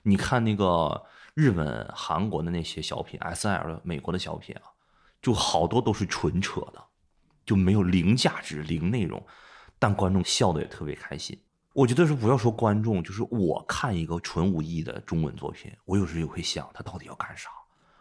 [0.01, 1.01] 你看那个
[1.33, 4.63] 日本、韩国的那些小品，S L 的美国的小品啊，
[5.21, 6.81] 就好多都是纯扯的，
[7.45, 9.21] 就没有零价值、零内容，
[9.77, 11.37] 但观众笑的也特别开心。
[11.73, 17.49] 我觉得是不要说观众，就是我看一个纯无意义的中文作品，我有时也会想他到底要干啥。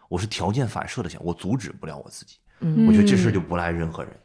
[0.09, 2.37] 我是条件反射的想，我阻止不了我自己。
[2.61, 4.22] 嗯我觉得这事儿就不赖任何人。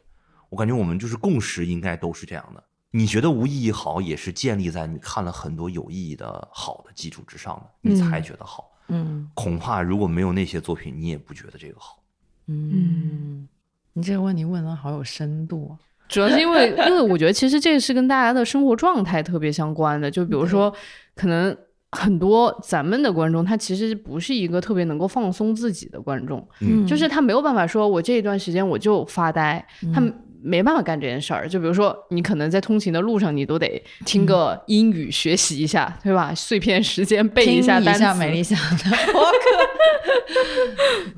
[0.49, 2.63] 我感觉我们就是共识，应该都是这样的。
[2.91, 8.71] 你觉得无意义好，也是建立在你看了很多有意义的好的基础之上的，你才觉得好。
[8.89, 12.01] 嗯恐怕如果没有那些作品，你也不觉得这个好。
[12.47, 13.45] 嗯，
[13.91, 15.75] 你这个问题问的好有深度啊。
[16.07, 20.09] 主要是因为，因为我觉得其实这个是跟大家的生活状态特别相关的。
[20.09, 20.73] 就比如说，
[21.13, 21.55] 可能
[21.91, 30.01] 很多咱们的观众，他其实不是一个特别能够放松自己的观众，嗯就是他没有办法说，我这一段时间我就发呆，他
[30.43, 31.47] 没办法干这件事儿。
[31.47, 36.33] 就比如说，你可能在通勤的路上，你都得听个英语学习一下，对吧？
[36.35, 37.99] 碎片时间背一下单词。
[37.99, 39.31] 下美丽想的 播客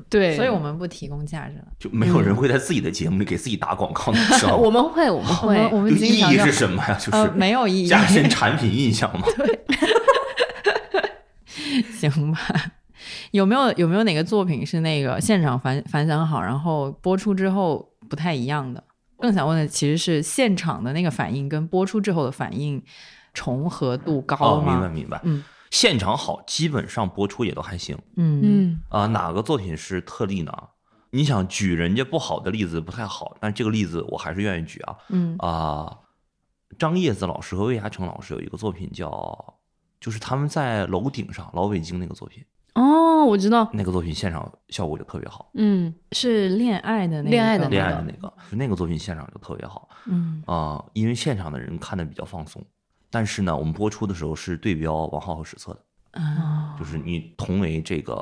[0.08, 1.64] 对，所以我们不提供价值了。
[1.78, 4.56] 就没有人会在自己的节目里给自己打广告，你知道吗？
[4.56, 6.94] 我们会，我们会，我们意义是什么呀？
[6.98, 9.26] 就呃是没有意义，加深产品印象嘛。
[11.98, 12.38] 行吧？
[13.32, 18.82] 有没有有没有哪个作品是那个现场反反响好，然后播出之后不太一样的？
[19.20, 22.82] 更想问的其实是现场的那个反应跟播出之后的反应
[23.32, 24.88] 重合度高哦，明白？
[24.88, 25.20] 明白。
[25.24, 25.44] 嗯。
[25.70, 27.96] 现场好，基本上播出也都还行。
[28.16, 28.40] 嗯。
[28.42, 28.80] 嗯。
[28.88, 30.52] 啊、哪个作品是特例呢？
[31.10, 34.96] 你想举人家不好的例子不太好，但这个例子我还是愿意举啊。
[35.10, 35.36] 嗯。
[35.38, 35.98] 啊、
[36.78, 39.54] 张叶子老师和魏亚成老师有一个作品叫，
[40.00, 42.44] 就是他们在楼顶上老北京那个作品，
[42.80, 49.88] 哦，我知道，那个作品现场效果就特别好，嗯是恋爱的那个恋爱的吗恋爱的那个，那个作品现场就特别好。
[50.06, 52.64] 嗯啊、因为现场的人看的比较放松，
[53.10, 58.14] 但是呢，我们播出的时候是对标王浩和史册的，啊，就是你同为这个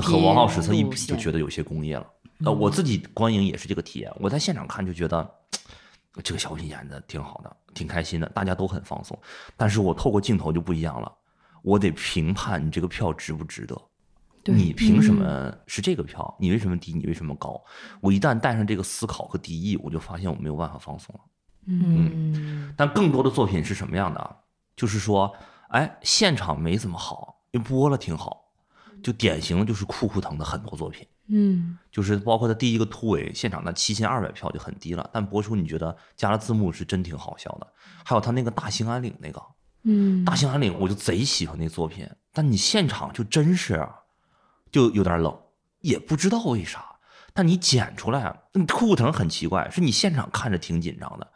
[0.00, 2.06] 和王浩史册一比，就觉得有些工业了。
[2.44, 5.28] 呃，我自己观影也是这个体验，我在现场看就觉得
[6.22, 9.18] 这个小品演的挺好的，挺开心的，大家都很放松。
[9.56, 11.12] 但是我透过镜头就不一样了，
[11.68, 13.76] 我得评判你这个票值不值得。
[14.44, 16.34] 你凭什么是这个票？
[16.40, 16.94] 你为什么低？
[16.94, 17.62] 你为什么高？
[18.00, 21.20] 我一旦带上这个思考和敌意，我就发现我没有办法放松了。
[21.66, 24.34] 嗯但更多的作品是什么样的啊？
[24.74, 25.30] 就是说，
[25.68, 28.44] 哎，现场没怎么好，因为播了挺好，
[29.02, 37.66] 就典型的就是酷酷腾的很多作品，嗯就是包括他第一个突围现场那七千二百票就很低了，但播出你觉得加了字幕是真挺好笑的。
[38.02, 39.42] 还有他那个大兴安岭那个
[39.82, 43.88] 嗯大兴安岭，我就贼喜欢那作品，但你现场就真是
[44.70, 45.36] 就有点冷，
[45.80, 46.84] 也不知道为啥。
[47.32, 51.26] 但你剪出来，嗯酷酷腾很奇怪，是你现场看着挺紧张的，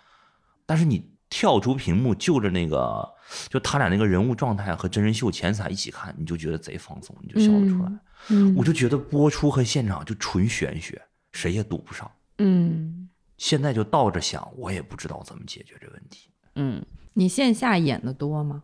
[0.67, 3.09] 但是你跳出屏幕，就着那个，
[3.49, 7.93] 就他俩那个人物状态和真人秀前彩一起看，你就觉得贼放松，你就笑得出来。
[8.29, 11.01] 嗯我就觉得播出和现场就纯玄学，
[11.33, 12.11] 谁也赌不上。
[12.39, 16.31] 嗯现在就倒着想，我也不知道怎么解决这问题。
[16.57, 18.63] 嗯你线下演的多吗？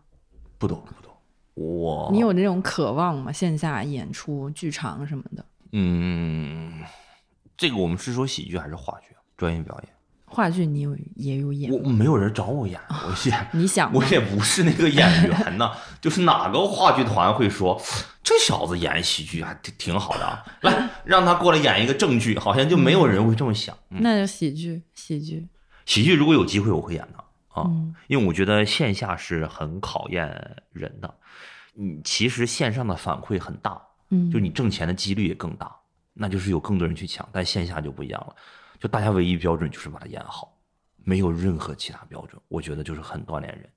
[0.58, 1.16] 不多不多，
[1.54, 3.30] 我你有那种渴望吗？
[3.30, 6.82] 线下演出、剧场什么的，嗯，
[7.56, 9.14] 这个我们是说喜剧还是话剧？
[9.36, 9.92] 专业表演，
[10.26, 11.88] 话剧你有也有演我？
[11.88, 17.80] 没有人找我演，我演， 你想 我也不是那个演员呐，就是哪个话剧团会说
[18.24, 23.76] 这小子演喜剧还挺挺好的啊，来让他过来演一个正剧，好像就没有人会这么想。
[23.90, 25.46] 嗯，那就喜剧，喜剧，
[25.86, 27.17] 喜剧如果有机会我会演的
[27.58, 30.26] 啊，嗯因为我觉得线下是很考验
[30.72, 31.14] 人的，
[31.74, 35.74] 你，其实线上的反馈很大，嗯，就你挣钱的几率也更大，
[36.14, 37.28] 那就是有更多人去抢。
[37.32, 38.34] 但线下就不一样了，
[38.78, 40.56] 就大家唯一标准就是把它演好，
[41.04, 42.40] 没有任何其他标准。
[42.48, 43.68] 我觉得就是很锻炼人，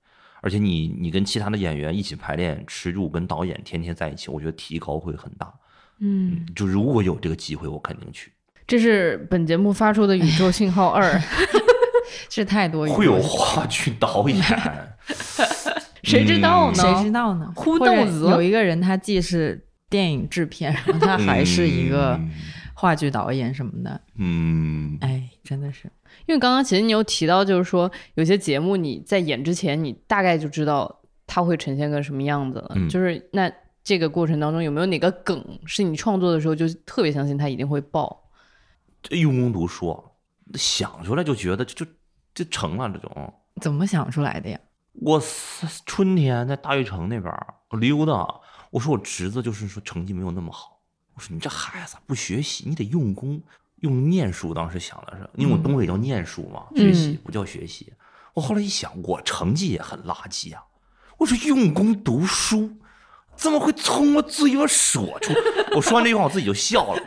[0.41, 5.53] 而且你你跟其他的演员一起排练，吃住跟导演天天在一起，我觉得提高会很大。
[5.99, 8.31] 嗯，就如果有这个机会，我肯定去。
[8.65, 11.03] 这是本节目发出的宇宙信号二，
[12.30, 14.41] 这太多余了会有话剧导演，
[16.04, 16.76] 谁知道呢？
[16.76, 17.52] 谁知道呢？
[17.56, 22.32] 忽或者豆子有一个人，他既是电影制片，然后他还是一个嗯
[22.74, 24.02] 话剧导演什么的。
[24.17, 25.86] 嗯，哎，真的是，
[26.26, 32.71] 因为刚刚其实你有提到，就是说有些节目你在演之前，你大概就知道它会呈现个什么样子了。
[32.76, 33.52] 嗯就是那
[33.84, 38.30] 这个过程当中有没有哪个梗是你创作的时候就特别相信它一定会爆？
[39.04, 40.04] 这用功读书，
[40.54, 41.86] 想出来就觉得就
[42.33, 43.33] 就就成了这种。
[43.61, 44.59] 怎么想出来的呀？
[44.93, 47.33] 我是春天在大悦城那边
[47.69, 48.27] 我溜达，
[48.69, 50.79] 我说我侄子就是说成绩没有那么好，
[51.15, 53.41] 我说你这孩子不学习，你得用功，
[53.77, 54.53] 用念书。
[54.53, 57.93] 当时想的是，因为我东北叫念书嘛，学习不叫学习。
[58.33, 60.63] 我后来一想，我成绩也很垃圾啊，
[61.17, 62.77] 我说用功读书，
[63.35, 65.33] 怎么会从我嘴巴说出？
[65.75, 67.01] 我说完这句话，我自己就笑了，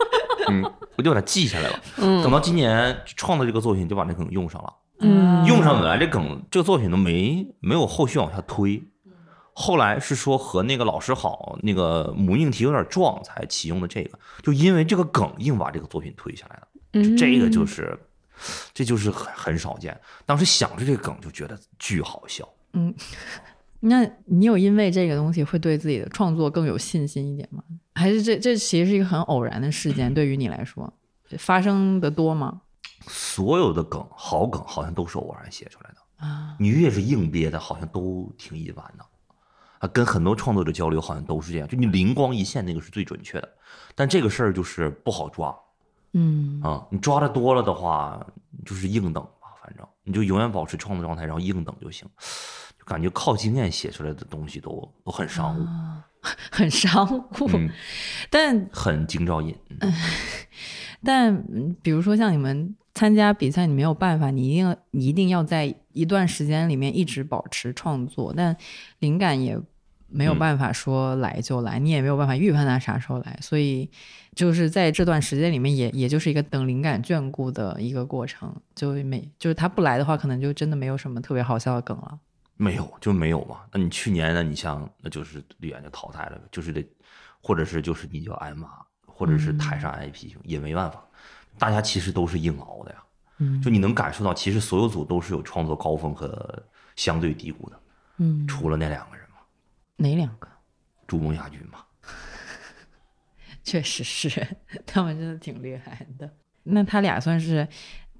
[0.48, 0.62] 嗯，
[0.96, 1.80] 我就把它记下来了。
[1.96, 4.72] 等到今年创作这个作品，就把那梗用上了。
[5.00, 8.83] 嗯用上本来这梗这个作品都没没有后续往下推，
[9.52, 17.98] 后来是说和那个老师好，那个母硬题有点撞才启用的这个，就因为这个梗硬把这个作品推下来了，嗯这个就是
[18.72, 20.00] 这就是很很少见。
[20.24, 22.48] 当时想着这个梗就觉得巨好笑，
[23.87, 27.62] 那你有因为这个东西会对自己的创作更有信心一点吗？
[27.94, 30.92] 还是这这其实是一个很偶然的事件，对于你来说
[31.38, 32.62] 发生的多吗？
[33.07, 39.05] 所有的梗好梗好像都是偶然写出来的，啊，你越是硬憋的，好像都挺一般的。
[39.81, 43.49] 啊，跟很多创作者交流好像都是这样，就你灵光一现那个是最准确的，
[43.94, 45.55] 但这个事儿就是不好抓
[46.14, 48.27] 嗯啊，你抓的多了的话，
[48.64, 52.09] 就是硬等吧，反正你就永远保持创作状态，然后硬等就行。
[52.85, 55.66] 就感觉靠经验写出来的东西都都很商务，
[56.51, 57.70] 很商务，嗯，
[58.31, 59.57] 但很京兆尹。
[59.81, 59.92] 嗯
[61.07, 68.57] 但嗯比如说像你们参加比赛，你没有办法，你一定你一定要在一段时间里面一直保持创作，但
[69.01, 69.59] 灵感也
[70.09, 73.90] 没有嗯办法说来就来，你也没有办法预判它啥时候来，所以
[74.35, 82.18] 就是在这段时间里面也，也就是一个等灵感眷顾的一个过程，就没就是它不来的话，可能就真的没有什么特别好笑的梗了。
[82.57, 83.64] 没有就没有嘛。
[83.73, 84.43] 那你去年呢？
[84.43, 86.87] 你像那就是绿源就淘汰了呗，就是得，
[87.40, 88.69] 或者是就是你就挨骂，
[89.07, 91.05] 或者是台上挨批评，也没办法。
[91.59, 92.99] 大家其实都是硬熬的呀。
[93.38, 96.62] 嗯就你能感受到，其实所有组都是有创作高峰和
[96.95, 97.81] 相对低谷的，
[98.19, 99.38] 嗯，除了那两个人嘛，
[99.97, 100.49] 哪两个？
[101.07, 101.81] 朱梦亚军嘛。
[103.64, 104.47] 确实是，
[104.87, 106.31] 他们真的挺厉害的。
[106.62, 107.67] 那他俩算是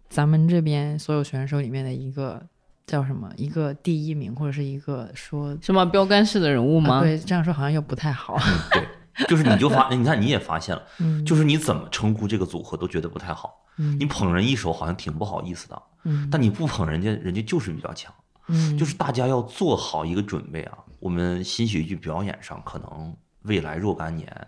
[0.09, 2.45] 咱们这边所有选手里面的一个
[2.87, 3.31] 叫什么？
[3.37, 6.97] 一个第一名，或者是一个说什么标杆式的人物吗？
[6.97, 8.37] 啊对，这样说好像又不太好。
[8.73, 13.61] 对，就是你就发， 你看你也发现了，嗯就是你怎么称呼这个组合都觉得不太好。
[13.77, 18.13] 嗯你捧人一手好像挺不好意思的，嗯但你不捧人家，人家就是比较强。
[18.49, 20.79] 嗯，就是大家要做好一个准备啊。
[21.01, 24.47] 我们新喜剧表演上，可能未来若干年，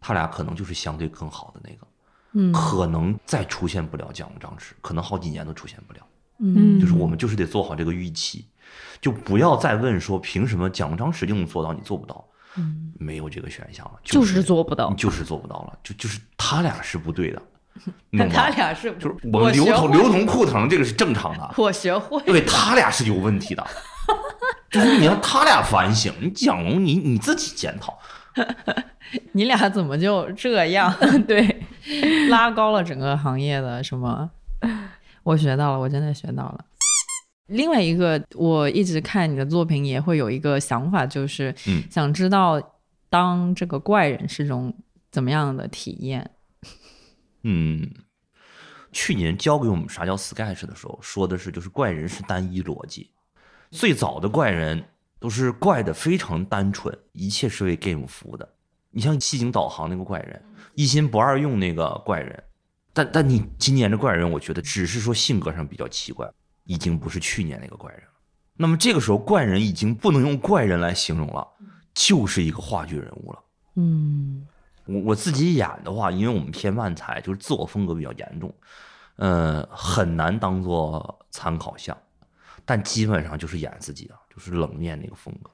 [0.00, 1.86] 他俩可能就是相对更好的那个，
[2.32, 6.00] 嗯可能再出现不了蒋张弛，可能好几年都出现不了。
[6.38, 8.46] 嗯就是我们就是得做好这个预期，
[9.00, 12.24] 就不要再问说凭什么蒋张弛就能做到，你做不到，
[12.56, 14.92] 嗯没有这个选项了，就是做不到。
[14.94, 17.42] 就是做不到了，就就是他俩是不对的，
[18.32, 23.66] 他俩是就是我们刘同刘同裤疼这个是正常的，我学会对他俩是有问题的，
[24.70, 27.98] 就是你让他俩反省，你蒋龙你你自己检讨，
[29.32, 30.92] 你俩怎么就这样？
[31.28, 31.62] 对，
[32.30, 34.30] 拉高了整个行业的什么？
[35.26, 36.64] 我学到了，我真的学到了。
[37.48, 42.62] 另外一个，我一直看你的作品也会有一个想法，就是嗯想知道
[43.10, 44.72] 当这个怪人是种
[45.10, 46.30] 怎么样的体验。
[47.42, 47.90] 嗯，
[48.92, 53.10] 去年教给我们啥叫 sketch 的时候，说的是就是怪人是单一逻辑，
[53.72, 54.84] 最早的怪人
[55.18, 58.48] 都是怪的非常单纯，一切是为 game 服务的。
[58.90, 60.40] 你像西景导航那个怪人，
[60.76, 62.44] 一心不二用那个怪人，
[62.96, 66.26] 但但你今年的怪人，我觉得只是说性格上比较奇怪，
[66.64, 68.08] 已经不是去年那个怪人了。
[68.56, 71.46] 那么这个时候，怪人已经不能用怪人来形容了，
[71.92, 73.38] 就是一个话剧人物了。
[73.74, 74.46] 嗯
[74.86, 78.50] 我我自己演的话，因为我们偏慢才，就是自我风格比较严重，
[79.16, 81.94] 呃，很难当做参考项，
[82.64, 85.50] 但基本上就是演自己的，就是冷面那个风格。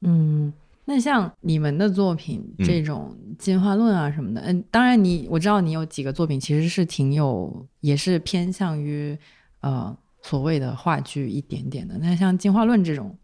[0.00, 0.52] 嗯，
[0.90, 9.16] 那像你们的作品嗯这种进化论啊什么的，嗯，当然你我知道你有几个作品其实是挺有，也是偏向于
[9.60, 11.96] 呃所谓的话剧一点点的。
[11.98, 13.16] 那像进化论这种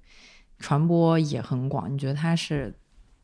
[0.61, 2.72] 传播也很广，你觉得它是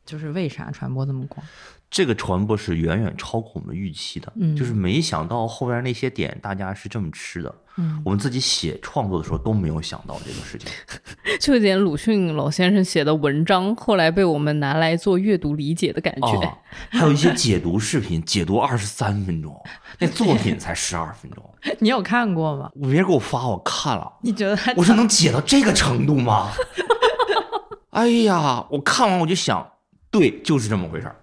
[0.05, 1.45] 就是为啥传播这么广？
[1.91, 7.55] 这个传播是远远超过我们预期的，嗯就是没想到后边那些点大家是这么吃的。
[7.79, 10.71] 嗯我们自己写创作的时候都没有想到这个事情。
[11.41, 16.41] 就有点鲁迅老先生写的文章，后来被我们拿来做阅读理解的感觉。
[16.41, 16.59] 啊，
[16.91, 19.55] 还有一些解读视频，解读二十三分钟，
[19.99, 21.43] 那作品才十二分钟。
[21.81, 22.71] 你有看过吗？
[22.81, 26.51] 别人给我发，我看了，你觉得还我说能解到这个程度吗？
[27.91, 29.67] 哎呀，我看完我就想，
[30.12, 31.16] 对，就是这么回事儿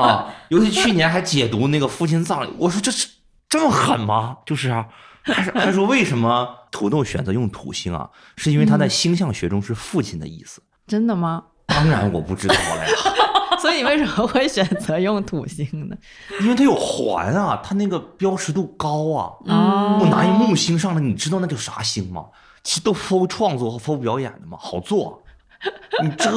[0.00, 0.32] 啊。
[0.50, 3.08] 尤其去年还解读那个父亲葬礼，我说这是
[3.48, 4.36] 这么狠吗？
[4.46, 4.86] 就是啊，
[5.22, 8.10] 还是还说为什么土豆选择用土星啊？
[8.36, 10.62] 是因为他在星象学中是父亲的意思。
[10.86, 11.42] 真的吗？
[11.66, 15.96] 当然我不知道了呀，所以你为什么会选择用土星呢？
[16.42, 19.32] 因为它有环啊，它那个标识度高啊。
[19.46, 22.26] 哦我拿一木星上来，你知道那叫啥星吗？
[22.62, 25.22] 其实都 for 创作和 for 表演的嘛，好做。
[26.02, 26.30] 你这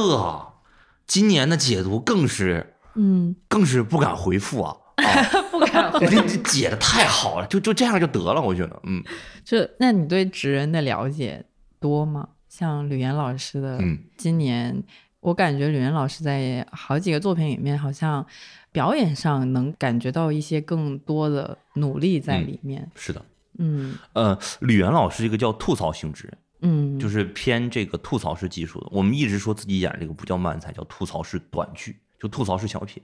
[1.08, 4.78] 今年的解读更是嗯，更是不敢回复啊！
[4.96, 5.04] 啊，
[5.52, 9.04] 不敢回这这解的太好了，就就这样就得了，我觉得，嗯
[9.44, 11.44] 就那你对职人的了解
[11.80, 12.30] 多吗？
[12.48, 14.84] 像吕岩老师的，嗯今年
[15.20, 18.26] 我感觉吕岩老师在好几个作品里面，好像
[18.72, 22.88] 表演上能感觉到一些更多的努力在里面。
[22.96, 23.26] 是的，
[23.58, 28.88] 嗯呃，吕岩老师这个叫吐槽性质人，嗯，就是是偏这个吐槽式技术的。
[28.90, 33.04] 我们一直说自己演这个不叫漫才，叫吐槽式短剧，就吐槽式小品，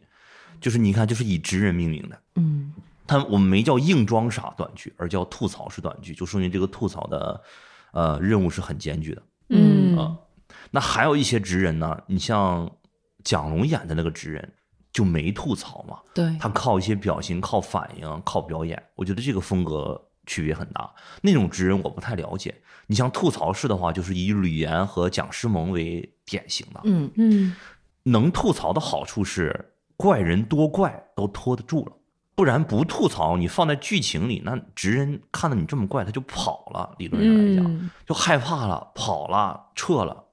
[0.59, 2.19] 就是你看，就是以直人命名的。
[2.35, 2.73] 嗯
[3.05, 7.41] 他我们没叫硬装傻短剧，而叫吐槽式短剧，就说明这个吐槽的
[7.91, 9.23] 呃任务是很艰巨的。
[9.49, 10.17] 嗯啊
[10.71, 12.69] 那还有一些职人呢，你像
[13.23, 14.53] 蒋龙演的那个职人
[14.93, 20.89] 就没吐槽嘛，对，他靠一些表情、靠反应、靠表演，我觉得这个风格区别很大。
[21.21, 22.53] 那种职人我不太了解。
[22.85, 26.81] 你像吐槽式的话，就是以吕岩和蒋诗萌为典型的。
[26.83, 27.55] 嗯嗯
[28.03, 31.91] 能吐槽的好处是，怪人多怪都拖得住了，
[32.33, 36.95] 不然不吐槽，你放在剧情里，那职人看到你这么怪，他就跑了。
[36.97, 40.23] 理论上来讲，嗯就害怕了，跑了，撤了。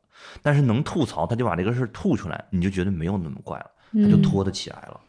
[0.43, 5.01] 但是能吐槽，他就把这个事儿吐出来，你就觉得没有那么怪了，他就拖得起来了。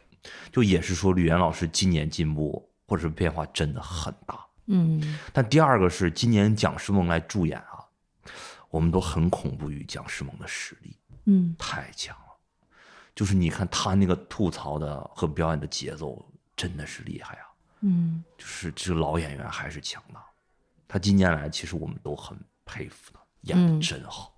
[0.52, 4.44] 就也是说，吕岩老师今年进步或者是变化真的很大。
[4.68, 5.18] 嗯。
[5.32, 7.84] 但第二个是今年蒋诗萌来助演啊，
[8.70, 11.54] 我们都很恐怖于蒋诗萌的实力嗯。
[11.58, 12.36] 太强了，
[13.14, 16.24] 就是你看他那个吐槽的和表演的节奏
[16.56, 17.44] 真的是厉害啊，
[17.80, 18.22] 嗯。
[18.36, 20.22] 就是这个老演员还是强大。
[20.86, 24.34] 他今年来其实我们都很佩服他，演嗯的真好。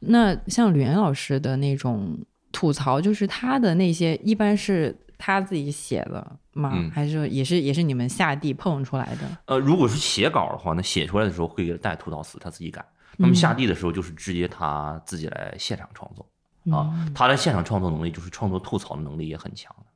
[0.00, 2.18] 那像吕岩老师的那种
[2.50, 6.70] 吐槽，就是他的那些一般是他自己写的吗？
[6.74, 9.38] 嗯还是也是也是你们下地碰出来的？
[9.46, 12.84] 呃，如果是写稿的话，那写出来的时候会给他带吐槽词，他自己改。
[13.16, 17.08] 那么下地的时候，就是直接他自己来现场创作啊。
[17.14, 19.86] 他的现场创作能力，就是创作吐槽的能力也很强的。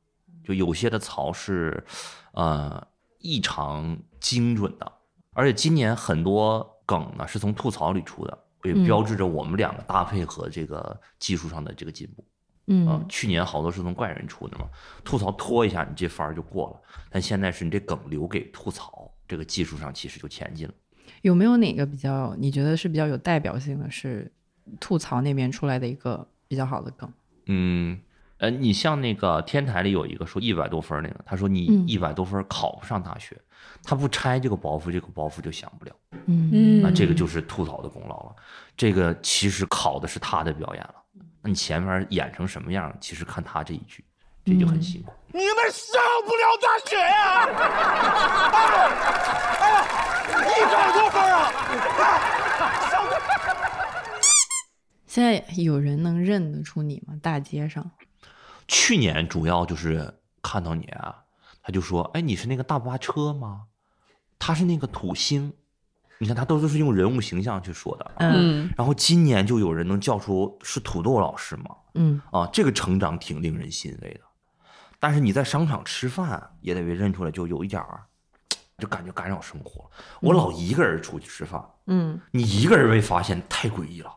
[0.43, 1.85] 就有些的槽是，
[2.31, 4.91] 呃，异常精准的。
[5.33, 12.25] 而且今年很多梗呢是从吐槽里出的，也嗯标志着我们两个搭配和这个技术上的这个进步。
[12.69, 14.69] 嗯啊，去年好多是从怪人出的嘛，
[15.03, 20.73] 吐槽拖一下你这番儿就过了，但现在是你这梗留给吐槽，这个技术上其实就前进了。
[21.23, 24.31] 有没有哪个比较你觉得是比较有代表性的是
[24.79, 27.11] 吐槽那边出来的一个比较好的梗？
[27.47, 27.99] 嗯，
[28.37, 33.35] 呃，你像那个天台里有一个说一百多分儿那个，他说你嗯一百多分儿考不上大学，
[33.83, 35.91] 他不拆这个包袱，这个包袱就响不了，
[36.27, 38.35] 嗯嗯，那这个就是吐槽的功劳了。
[38.77, 40.95] 这个其实考的是他的表演了，
[41.41, 44.03] 那你前面演成什么样，其实看他这一句，
[44.45, 45.13] 这就很辛苦。
[45.31, 47.47] 你们上不了大学呀、
[50.41, 51.51] 一百多分啊！
[55.05, 57.13] 现在有人能认得出你吗？
[57.21, 57.89] 大街上？
[58.67, 61.23] 去年主要就是看到你啊，
[61.61, 63.63] 他就说：“哎，你是那个大巴车吗？
[64.37, 65.53] 他是那个土星。”
[66.19, 68.11] 你看他都是用人物形象去说的。
[68.17, 71.75] 嗯然后今年就有人能叫出是土豆老师吗？
[71.95, 74.21] 嗯啊，这个成长挺令人欣慰的。
[74.99, 78.01] 但是你在商场吃饭也得被认出来，就有一点儿，
[78.77, 79.89] 就感觉干扰生活。
[80.19, 84.11] 我老一个人出去吃饭，嗯，你一个人被发现太诡异了。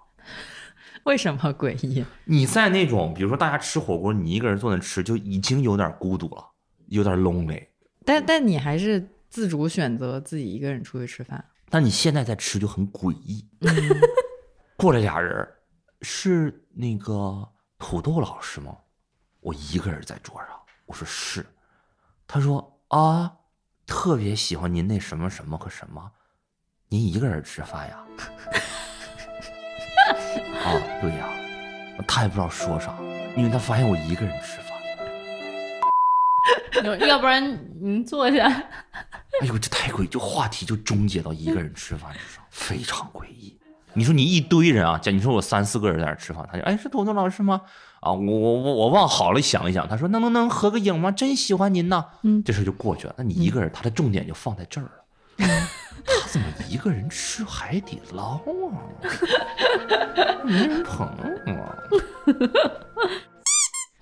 [1.04, 2.04] 为什么诡异？
[2.26, 6.44] 你在那种，比如说大家吃火锅，你一个人坐那吃，就已经有点孤独了，
[6.88, 7.68] 有点 lonely。
[8.04, 11.44] 但但你还是自主选择自己一个人出去吃饭。
[11.72, 13.48] 但你现在在吃就很诡异。
[14.76, 15.48] 过来俩人，
[16.02, 17.48] 是那个
[17.78, 18.76] 土豆老师吗？
[19.40, 20.48] 我一个人在桌上，
[20.84, 21.46] 我说是。
[22.26, 23.38] 他说啊，
[23.86, 26.12] 特别喜欢您那什么什么和什么，
[26.88, 28.04] 您一个人吃饭呀？
[30.62, 31.26] 啊，对呀，
[32.06, 32.94] 他也不知道说啥，
[33.34, 34.71] 因为他发现我一个人吃饭。
[36.84, 37.42] 要要不然
[37.80, 38.46] 您坐下。
[38.46, 43.58] 哎呦，这太诡异，就话题就终结到一个人吃饭之上，非常诡异。
[43.94, 47.60] 你说你一堆人啊，假你说我三四个人在那吃饭，他就哎是彤彤老师吗？
[48.00, 51.10] 啊，我我我我往好了想一想，他说能能能合个影吗？
[51.10, 52.04] 真喜欢您呐。
[52.22, 53.14] 嗯这事就过去了。
[53.18, 54.90] 那你一个人，他的重点就放在这儿了。
[56.04, 58.80] 他怎么一个人吃海底捞啊？
[60.42, 61.76] 没人捧啊？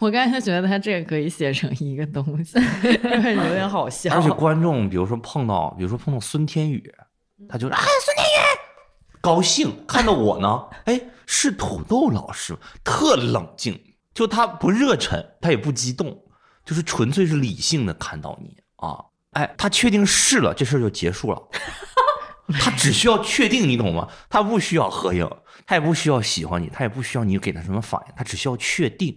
[0.01, 4.13] 我刚才觉得他这个可以写成一个东西，有点好笑。
[4.15, 6.83] 而且观众，比如说碰到，比如说碰到孙天宇，
[7.47, 8.59] 他就啊孙天宇
[9.21, 13.79] 高兴，看到我呢，哎是土豆老师，特冷静，
[14.15, 16.25] 就他不热忱，他也不激动，
[16.65, 21.43] 就是纯粹是理性的看到你啊，哎他确定是了，这事儿就结束了。
[22.59, 24.09] 他只需要确定，你懂吗？
[24.29, 25.29] 他不需要合影，
[25.67, 29.17] 他也不需要喜欢你，他也不需要你给他什么反应，他只需要确定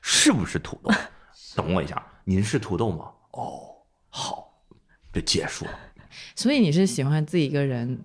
[0.00, 0.90] 是不是土豆。
[1.56, 3.10] 等我一下，您是土豆吗？
[3.32, 3.74] 哦，
[4.08, 4.62] 好，
[5.12, 5.72] 就结束了。
[6.34, 7.98] 所以你是喜欢自己一个人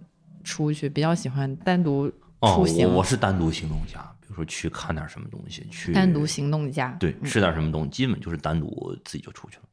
[0.44, 6.96] 出去，比较喜欢单独哦，出行，我我是单独行动家，比如说去看点什么东西，去单独行动家。
[7.00, 9.64] 对，吃点什么东西，基本就是单独自己就出去了。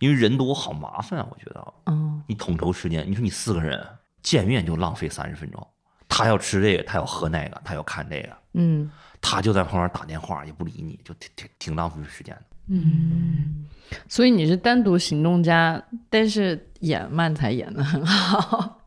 [0.00, 3.86] 因为人多好麻烦啊，我觉得嗯，你统筹时间，你说你四个人
[4.22, 5.66] 见面就浪费三十分钟，
[6.08, 8.90] 他要吃这个，他要喝那个，他要看这个，嗯
[9.20, 12.42] 他就在旁边打电话也不理你，就挺挺挺浪费时间的。
[12.68, 13.66] 嗯，
[14.08, 18.80] 所以你是单独行动家，但是演漫才演的很好。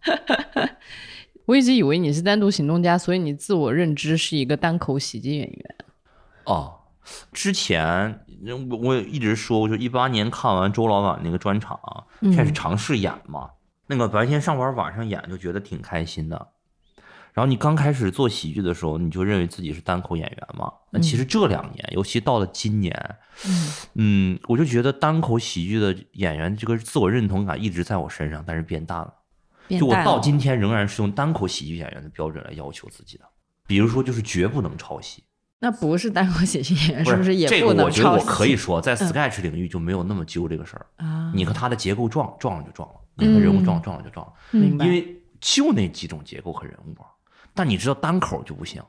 [1.45, 5.75] 我一直以为你是单独行动家，所以你自我认知是一个单口喜剧演员。
[6.45, 6.73] 哦，
[7.33, 8.19] 之前
[8.69, 11.79] 我我一直说，我就一八年看完周老板那个专场，
[12.35, 13.49] 开始尝试演嘛。
[13.87, 16.47] 那个白天上班，晚上演，就觉得挺开心的。
[17.37, 20.73] 然后你刚开始做喜剧的时候，你就认为自己是单口演员嘛？
[20.89, 23.15] 那其实这两年，尤其到了今年，
[23.93, 29.13] 嗯，我就觉得单口喜剧的演员这个自我认同感一直在我身上，但是变淡了。
[29.69, 33.25] 就我到今天仍然是用单口喜剧演员的标准来要求自己的，
[33.67, 35.23] 比如说就是绝不能抄袭，
[35.59, 37.67] 那不是单口喜剧演员，不是不是也这个？
[37.67, 40.87] 我觉得我可以说，在嗯 Sketch 领域就没有那么揪这个事儿。
[40.95, 41.31] 啊？
[41.35, 46.95] 你和他的结构撞撞了就撞了，你和人物撞撞了就撞了，明白因为就那几种结构和人物。
[47.57, 48.81] 但你知道单口就不行，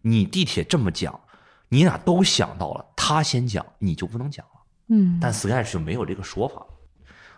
[0.00, 1.20] 你地铁这么讲，
[1.68, 4.52] 你俩都想到了，他先讲，你就不能讲了。
[4.88, 6.66] 嗯但 Sketch 就没有这个说法。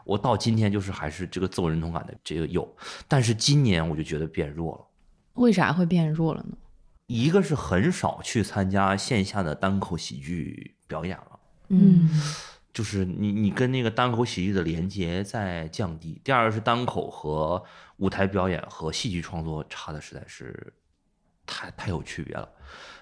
[0.04, 2.66] 我到今天就是还是这个自我认同感的这个有，
[3.08, 4.86] 但是今年我就觉得变弱了。
[5.42, 6.56] 为啥会变弱了呢？
[7.06, 12.08] 一个是很少去参加线下的单口喜剧表演了，嗯
[12.74, 16.20] 就是你你跟那个单口喜剧的连接在降低。
[16.24, 17.62] 第二个是单口和
[17.96, 20.74] 舞台表演和戏剧创作差的实在是
[21.46, 22.46] 太太有区别了。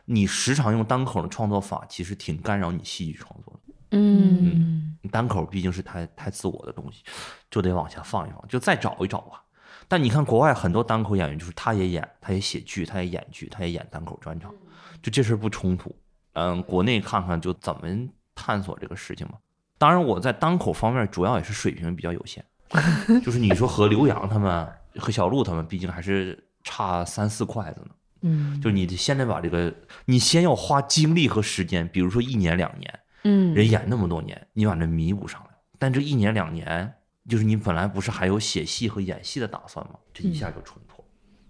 [0.04, 3.74] 你时常用单口的创作法，其实挺干扰你戏剧创作的。
[3.94, 7.02] 嗯单口毕竟是太太自我的东西，
[7.50, 9.42] 就得往下放一放，就再找一找吧。
[9.88, 14.54] 但你看国外很多单口演员，就是他也演，他也写剧，他也演剧，他也演单口专场，
[15.02, 15.94] 就这事儿不冲突。
[16.34, 19.38] 嗯，国内看看就怎么探索这个事情吧。
[19.82, 22.44] 当然，我在单口方面主要也是水平比较有限，
[23.24, 27.88] 就是你说和刘洋他们、和小鹿他们，毕竟还是差三四筷子呢。
[28.20, 29.74] 嗯，就是你现在把这个，
[30.04, 35.48] 你先要花精力和时间，比如说一年两年，嗯人演那么多年，你把这弥补上来。
[35.80, 36.94] 但这一年两年，
[37.28, 39.94] 就是你本来不是还有写戏和演戏的打算吗？
[40.14, 41.08] 这一下就冲突了。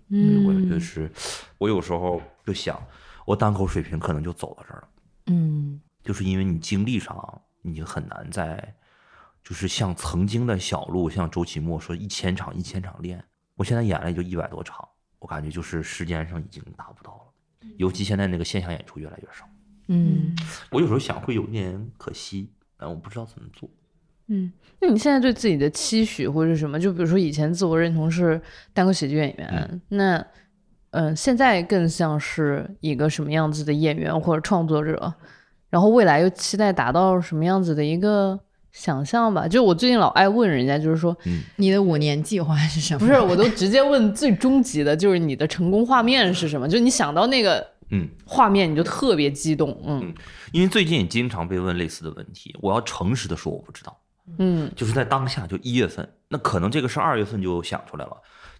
[0.09, 1.13] 嗯我就是，
[1.59, 2.83] 我有时候就想，
[3.27, 4.89] 我单口水平可能就走到这儿了，
[5.27, 7.15] 嗯就是因为你精力上
[7.63, 8.75] 你就很难再，
[9.43, 14.87] 就是像曾经的小鹿，像周奇墨说一千场一千场练，我现在演了也就一百多场，
[15.19, 19.49] 我感觉就是时间上已经达不到了，尤其现在那个线下演出越来越少。
[19.89, 20.37] 嗯
[20.71, 23.69] 我有时候想会有点可惜，但我不知道怎么做。
[24.29, 26.79] 嗯，那你现在对自己的期许或者什么？
[26.79, 28.41] 就比如说以前自我认同是
[28.73, 30.17] 单口喜剧演员，那
[30.91, 35.13] 嗯、呃现在更像是一个什么样子的演员或者创作者？
[35.73, 38.39] 然后未来又期待达到什么样子的一个
[38.73, 39.49] 想象吧？
[39.49, 41.17] 就我最近老爱问人家，就是说，
[41.57, 42.99] 你的五年计划是什么？
[42.99, 46.69] 不是，我都直接问最终极的，就是你的成功画面是什么？
[46.69, 50.15] 就你想到那个嗯，画面，你就特别激动，嗯
[50.53, 53.99] 因为最近也经常被问类似的问题，我要诚实的说我不知道，
[54.37, 58.13] 嗯就是在当下就一月份，那可能这个是二月份就想出来了。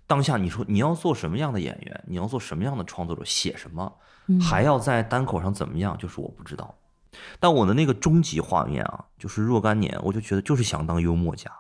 [0.07, 3.93] 当下你说你要做什么样的演员，你要做什么样的创作者，写什么，
[4.41, 6.75] 还要在单口上怎么样，就是我不知道。
[7.41, 11.51] 但我的那个终极画面啊，就是若干年，我就觉得就是想当幽默家，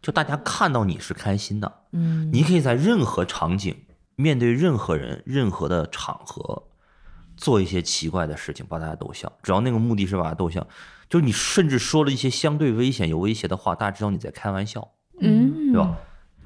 [0.00, 3.76] 就大家看到你是开心的，嗯你可以在任何场景、
[4.16, 6.64] 面对任何人、任何的场合，
[7.36, 9.32] 做一些奇怪的事情，把大家逗笑。
[9.42, 10.66] 只要那个目的是把大家逗笑，
[11.08, 15.96] 就是你甚至说了一些相对危险、有威胁的话，大家知道你在开玩笑，嗯，对吧？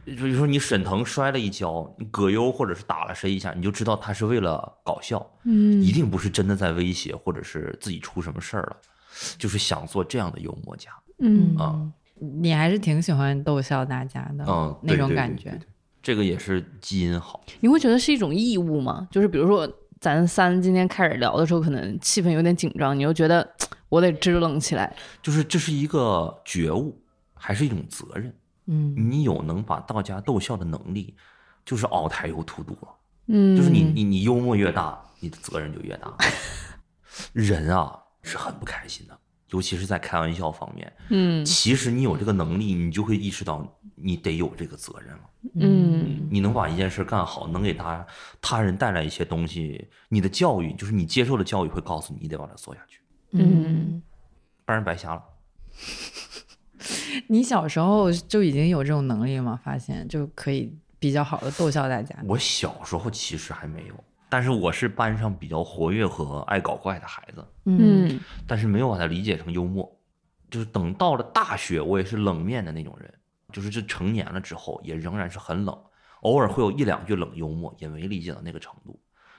[0.07, 8.77] 比如说你沈腾摔了一跤，你葛优或者是打了谁一下，你就知道他是为了搞笑，嗯一定不是真的在威胁，或者是自己出什么事儿了，
[9.37, 10.91] 就是想做这样的幽默家。
[11.19, 11.81] 嗯啊
[12.19, 15.51] 你还是挺喜欢逗笑大家的，嗯，那种感觉。
[15.51, 15.67] 对对对
[16.03, 17.45] 这个也是基因好。
[17.61, 19.07] 你会觉得是一种义务吗？
[19.11, 19.69] 就是比如说，
[20.01, 23.47] 咱三今天开始聊的时候，可能气氛有点紧张，你又觉得
[23.91, 24.95] 我得支棱起来。
[25.21, 26.97] 就是这是一个觉悟，
[27.35, 28.33] 还是一种责任。
[28.67, 31.15] 嗯你有能把大家逗笑的能力，
[31.65, 32.77] 就是熬台有突多。
[33.27, 36.15] 嗯，就是你你你幽默越大，你的责任就越大。
[37.33, 39.19] 人啊是很不开心的，
[39.51, 40.93] 尤其是在开玩笑方面。
[41.09, 45.31] 嗯其实你有这个能力，你就会意识到你得有这个责任了。
[45.55, 48.07] 嗯你能把一件事干好，能给他
[48.41, 53.01] 他人带来一些东西，你的教育就是你接受的教育会告诉你，你得把它做下去，
[53.33, 54.03] 嗯
[54.65, 55.23] 不然白瞎了。
[57.29, 59.59] 你小时候就已经有这种能力吗？
[59.65, 62.17] 发现就可以比较好的逗笑大家。
[62.27, 63.95] 我小时候其实还没有，
[64.29, 69.91] 但是我是班上比较活跃和爱搞怪的孩子，嗯但是没有把它理解成幽默。
[70.49, 73.13] 就是等到了大学，我也是冷面的那种人，
[73.53, 75.77] 就是这成年了之后也仍然是很冷，
[76.21, 78.99] 偶尔会有一两句冷幽默，也没理解到那个程度。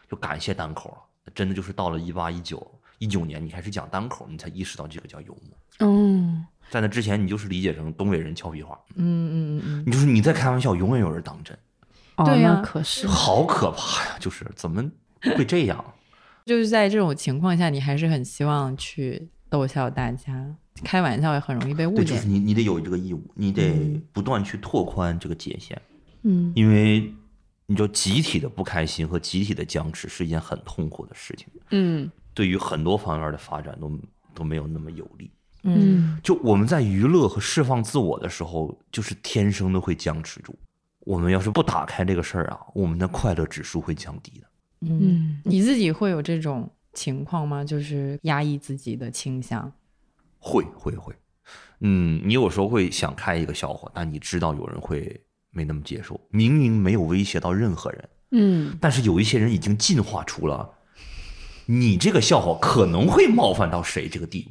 [0.10, 5.88] 就感谢单口了，真的就是到了一八一九一九年，你开始讲单口，你才意识到这个叫幽默。
[5.88, 11.58] 嗯在那之前，你就是理解成东北人俏皮话，嗯嗯嗯你就是你在开玩笑，永远有人当真。
[12.18, 14.18] 哦，对呀那可是好可怕呀！
[14.20, 14.84] 就是怎么
[15.36, 15.94] 会这样？
[16.46, 22.16] 就是在这种情况下，你还是很希望去逗笑大家，开玩笑也很容易被误对，解。
[22.16, 25.80] 就是你你得有这个义务，你得嗯不断去拓宽这个界限，
[26.24, 27.14] 嗯因为
[27.66, 33.92] 你就集体的不开心和集体的僵持是一件很痛苦的事情，嗯对于很多方面的发展都
[34.34, 35.30] 都没有那么有利。
[35.76, 40.58] 嗯就我们在娱乐和释放自我的时候，就是天生的会僵持住。
[41.00, 44.48] 我们要是不打开这个事儿啊，我们的快乐指数会降低的。
[44.82, 47.64] 嗯，嗯你自己会有这种情况吗？
[47.64, 49.72] 就是压抑自己的倾向。
[50.40, 51.14] 会会会，
[51.80, 56.20] 嗯，你有时候会想开一个笑话，但你知道有人会没那么接受。
[56.30, 60.70] 明明没有威胁到任何人，嗯但是有一些人已经进化出了，
[61.70, 64.50] 你这个笑话可能会冒犯到谁这个地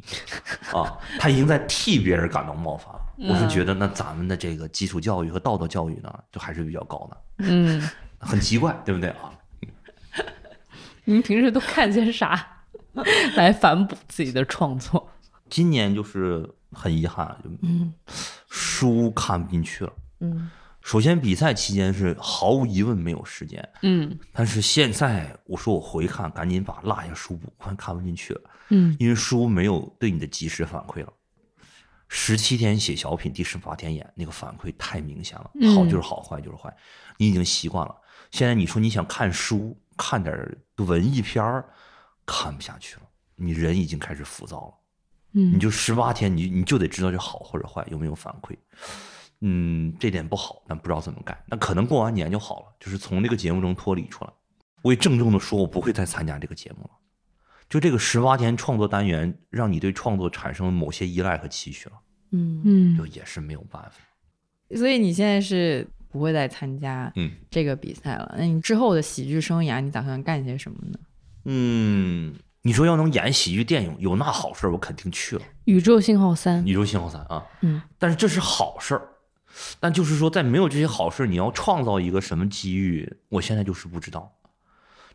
[0.70, 3.00] 步啊，他已经在替别人感到冒犯了。
[3.18, 7.88] 我是觉得，那咱们的这个基础教育和道德教育呢，就还是比较高的，嗯，
[8.18, 9.32] 很奇怪，对不对啊？
[11.04, 12.62] 您平时都看些啥
[13.36, 15.10] 来反哺自己的创作？
[15.48, 17.94] 今年就是很遗憾，就嗯
[18.50, 19.92] 书看不进去了。
[20.20, 20.50] 嗯
[20.86, 24.16] 首先，比赛期间是毫无疑问没有时间，嗯。
[24.32, 28.96] 但是现在我说我回看，赶紧把落下书补，快看不进去了，嗯。
[29.00, 31.12] 因为书没有对你的及时反馈了。
[32.06, 35.74] 十七天写小品，第十八天演，那个反馈太明显了，嗯。
[35.74, 36.72] 好就是好，坏就是坏，
[37.16, 37.92] 你已经习惯了。
[38.30, 41.68] 现在你说你想看书，看点文艺片儿，
[42.24, 43.02] 看不下去了，
[43.34, 44.74] 你人已经开始浮躁了。
[45.32, 48.56] 嗯，你就十八天，你你就得知道这好或者坏，有没有反馈。
[49.40, 51.38] 嗯，这点不好，但不知道怎么改。
[51.46, 54.30] 那可能过完年就好了，就是从这个节目中脱离出来。
[54.82, 56.90] 我也郑重的说，我不会再参加这个节目了。
[57.68, 61.96] 就这个十八天创作单元，让你对创作产生了某些依赖和期许了，
[62.30, 63.96] 嗯，嗯就也是没有办法。
[64.76, 68.34] 所以你现在是不会再参加嗯这个比赛了？
[68.38, 70.98] 那你之后的喜剧生涯，你打算干些什么呢？
[71.46, 75.42] 嗯，你说要能演喜剧电影，有那好事儿，我肯定去了。
[75.64, 79.08] 宇宙信号三，宇宙信号三啊，嗯，但是这是好事儿，
[79.80, 84.32] 但就是说，在没有这些好事，你要创造一个什么机遇，我现在就是不知道。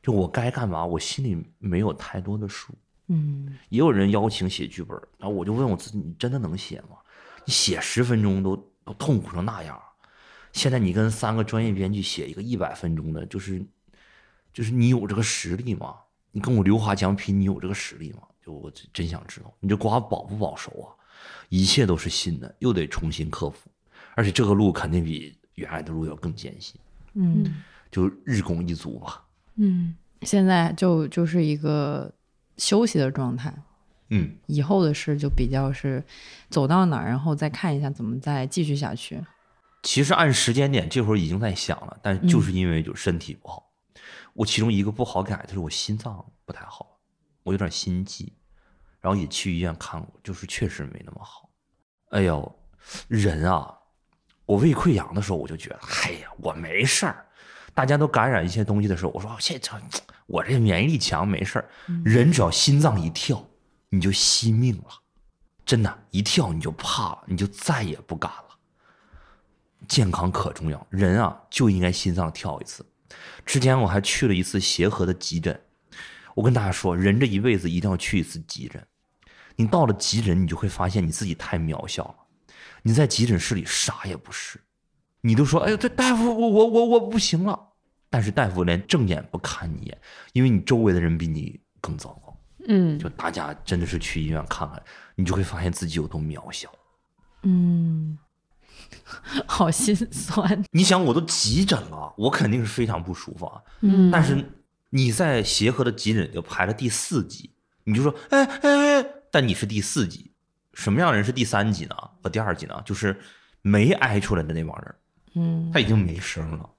[0.01, 2.73] 就我该干嘛，我心里没有太多的数。
[3.07, 6.97] 嗯也有人邀请写剧本，然后我就问我自己：你真的能写吗？
[7.45, 9.81] 你写十分钟都都痛苦成那样，
[10.53, 13.65] 现在你跟三个专业编剧写一个一百分钟的，就是
[14.53, 15.95] 就是你有这个实力吗？
[16.31, 18.21] 你跟我刘华强拼，你有这个实力吗？
[18.43, 20.87] 就我真真想知道，你这瓜保不保熟啊？
[21.49, 23.69] 一切都是新的，又得重新克服，
[24.15, 26.79] 而且这个路肯定比原来的路要更艰辛，
[27.13, 29.19] 嗯，就日拱一卒嘛。
[29.55, 32.13] 嗯现在就就是一个
[32.57, 33.53] 休息的状态。
[34.13, 36.03] 嗯，以后的事就比较是
[36.49, 39.23] 走到哪儿，然后再看一下怎么再继续下去。
[39.83, 43.71] 其实按时间点，这会儿已经在想了，但就是因为就身体不好，
[44.33, 46.99] 我其中一个不好改就是我心脏不太好，
[47.43, 48.33] 我有点心悸，
[48.99, 51.49] 然后也去医院看过，就是确实没那么好。
[52.09, 52.55] 哎呦，
[53.07, 53.73] 人啊，
[54.51, 57.25] 我胃溃疡的时候我就觉得，哎呀，我没事儿。
[57.73, 59.71] 大家都感染一些东西的时候，我说这这
[60.27, 61.69] 我这免疫力强，没事儿。
[62.03, 63.41] 人只要心脏一跳，
[63.87, 64.89] 你就惜命了，
[65.65, 68.57] 真的，一跳你就怕了，你就再也不敢了。
[69.87, 72.85] 健康可重要，人啊就应该心脏跳一次。
[73.45, 75.57] 之前我还去了一次协和的急诊，
[76.35, 78.85] 我跟大家说，人这一辈子一定要去一次急诊。
[79.55, 82.15] 你到了急诊，你就会发现你自己太渺小了。
[82.83, 84.59] 你在急诊室里啥也不是，
[85.21, 87.67] 你都说：“哎呦，这大夫，我我我我不行了。”
[88.09, 89.97] 但是大夫连正眼不看你一眼，
[90.33, 92.37] 因为你周围的人比你更糟糕。
[92.67, 94.81] 嗯就大家真的是去医院看看，
[95.15, 96.69] 你就会发现自己有多渺小。
[97.43, 98.17] 嗯，
[99.47, 100.63] 好心酸。
[100.71, 103.61] 你想，我都急诊了，我肯定是非常不舒服啊。
[103.81, 104.45] 嗯，但是
[104.89, 107.51] 你在协和的急诊就排了第四级，
[107.85, 110.30] 你就说，哎哎哎，但你是第四级，
[110.73, 111.95] 什么样的人是第三级呢？
[112.21, 112.81] 和第二级呢？
[112.85, 113.19] 就是
[113.61, 114.95] 没挨出来的那帮人，
[115.35, 116.69] 嗯他已经没声了，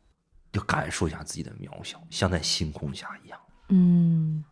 [0.53, 3.39] 就感受一下自己的渺小，像在星空下一样。
[3.69, 4.45] 嗯，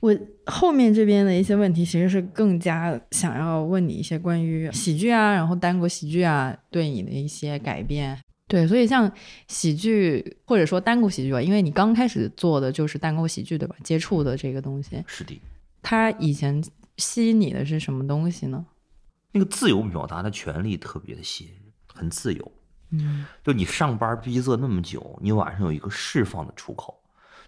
[0.00, 0.16] 我
[0.46, 8.18] 后面这边的一些问题，其实是更加想要问你一些关于喜剧啊，然后单口喜剧啊对你的一些改变。
[8.48, 9.10] 对，所以像
[9.48, 13.74] 喜剧或者说单口喜剧吧，因为你刚开始做的就是单口喜剧，对吧？
[13.82, 15.40] 接触的这个东西，是的，
[15.82, 16.62] 他以前
[16.96, 18.66] 吸引你的是什么东西呢？
[19.32, 21.60] 那个自由表达的权利特别的吸引人，
[21.92, 22.52] 很自由。
[22.90, 26.98] 嗯就你上班逼仄那么久，你晚上有一个释放的出口，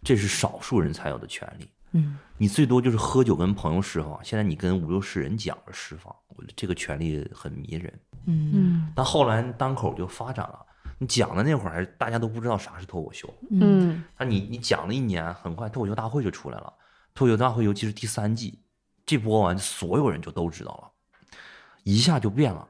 [0.03, 1.69] 这是少数人才有的权利。
[1.93, 8.01] 嗯你最多就是喝酒跟朋友释放，现在你跟五六十人讲着释放，我觉得这个权利很迷人。
[8.27, 10.67] 嗯嗯但后来单口就发展了，
[10.99, 16.73] 你讲的那会儿还大家都不知道啥是脱口秀，嗯但你你讲了一年，很快脱口秀大会就出来了。
[17.15, 18.59] 脱口秀大会尤其是第三季，
[19.09, 21.39] 这播完，所有人就都知道了，
[21.83, 22.69] 一下就变了。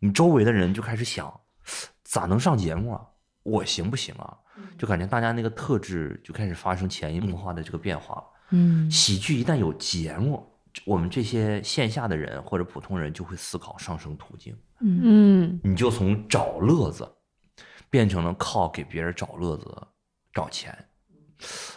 [0.00, 1.32] 你周围的人就开始想，
[2.02, 3.06] 咋能上节目啊？
[3.44, 4.36] 我行不行啊？
[4.76, 8.24] 就感觉大家那个特质就开始发生潜移默化的这个变化了。
[8.50, 10.44] 嗯喜剧一旦有节目，
[10.84, 14.58] 我们这些线下的人或者普通人就会思考上升途径。
[14.80, 17.08] 嗯你就从找乐子
[17.88, 19.86] 变成了靠给别人找乐子
[20.32, 20.76] 找钱，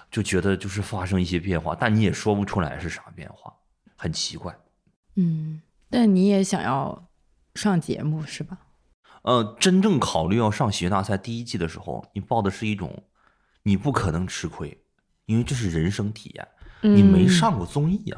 [0.10, 3.54] 就觉得就是发生一些变化，但你也说不出来是啥变化，
[4.02, 4.58] 很奇怪。
[5.16, 7.08] 嗯，但你也想要
[7.54, 8.58] 上节目是吧？
[9.22, 13.04] 呃，真正考虑要上喜剧大赛第一季的时候，你报的是一种
[13.62, 14.76] 你不可能吃亏，
[15.28, 16.48] 因为这是人生体验，
[16.82, 18.18] 你没嗯上过综艺呀、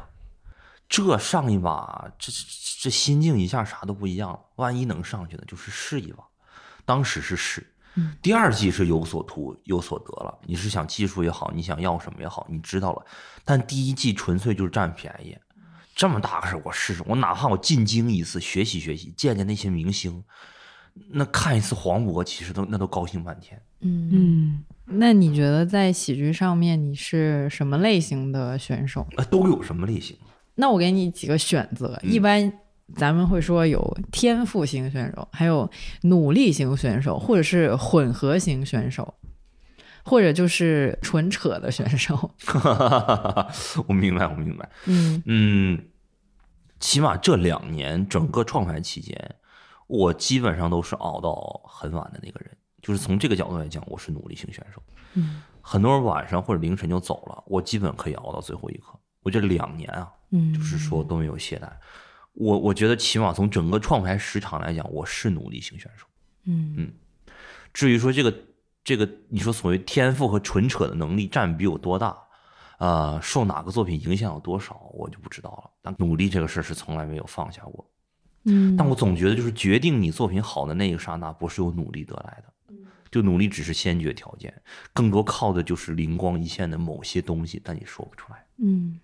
[0.88, 2.38] 这上一把，这这
[2.84, 4.40] 这心境一下啥都不一样了。
[4.56, 6.24] 万一能上去呢，就是试一把。
[6.86, 7.66] 当时是试，
[8.22, 10.38] 第二季是有所图有所得了。
[10.46, 13.04] 你是想技术也好，你想要什么也好，你知道了。
[13.44, 15.36] 但第一季纯粹就是占便宜，
[15.94, 20.22] 这么大个事儿我试试，我哪怕我进京一次学习学习，见见那些明星，
[21.10, 23.60] 那看一次黄渤，其实都那都高兴半天。
[23.80, 29.06] 嗯，嗯那你觉得在喜剧上面你是什么类型的选手？
[29.16, 30.16] 啊，都有什么类型？
[30.56, 32.52] 那我给你几个选择，嗯一般
[32.96, 35.70] 咱们会说有天赋型选手，还有
[36.02, 39.14] 努力型选手，或者是混合型选手，
[40.04, 42.30] 或者就是纯扯的选手。
[43.88, 44.70] 我明白，我明白。
[44.86, 45.88] 嗯嗯，
[46.78, 49.36] 起码这两年整个创牌期间，
[49.86, 52.56] 我基本上都是熬到很晚的那个人。
[52.82, 54.82] 就是从这个角度来讲，我是努力型选手。
[55.14, 58.98] 嗯很多人晚上或者凌晨就走了，我基本可以熬到最后一刻。
[59.22, 61.66] 我这两年啊，嗯，就是说都没有懈怠。
[62.34, 66.06] 我我觉得起码从整个创牌时长来讲，我是努力型选手。
[66.44, 66.92] 嗯
[67.72, 68.30] 至于说这个
[68.84, 72.14] 这个，你说所谓天赋和纯扯的能力占比有多大，
[72.78, 75.70] 呃，受哪个作品影响有多少，我就不知道了。
[75.80, 77.90] 但努力这个事儿是从来没有放下过。
[78.44, 82.74] 嗯，但我总觉得，就是决定你作品好的那一刹那，不是由努力得来的，
[83.10, 84.52] 就努力只是先决条件，
[84.92, 88.44] 更多靠的就是灵光一现的某些东西，但你说不出来。
[88.58, 89.00] 嗯，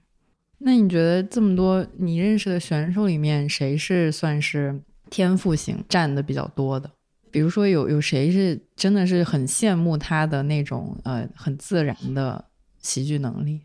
[0.59, 6.91] 那你觉得这么多你认识的选手里面，谁是算是天赋型占的比较多的？
[7.31, 12.45] 比如说有有谁是真的是很羡慕他的那种呃很自然的
[12.81, 13.63] 喜剧能力？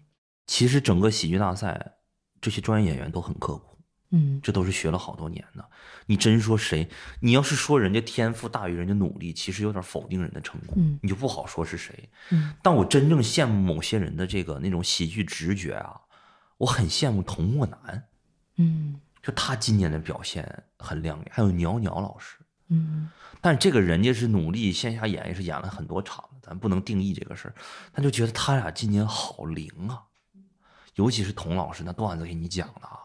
[0.48, 1.94] 其实整个喜剧大赛，
[2.40, 3.78] 这些专业演员都很刻苦，
[4.12, 5.66] 嗯这都是学了好多年的。
[6.06, 6.88] 你真说谁，
[7.20, 12.08] 你要是说人家天赋大于人家努力，其实有点否定人的成功，嗯你就不好说是谁。
[12.30, 16.00] 嗯但我真正羡慕某些人的这个那种喜剧直觉啊，
[16.58, 18.04] 我很羡慕童漠男，
[18.58, 22.38] 嗯就他今年的表现很亮眼，还有鸟鸟老师。
[22.70, 23.10] 嗯
[23.42, 27.54] 但这个人家是努力线下演，也是演了很多场，咱不能定义这个事儿。
[27.94, 30.02] 他就觉得他俩今年好灵啊，
[30.96, 32.98] 尤其是童老师那段子给你讲的啊，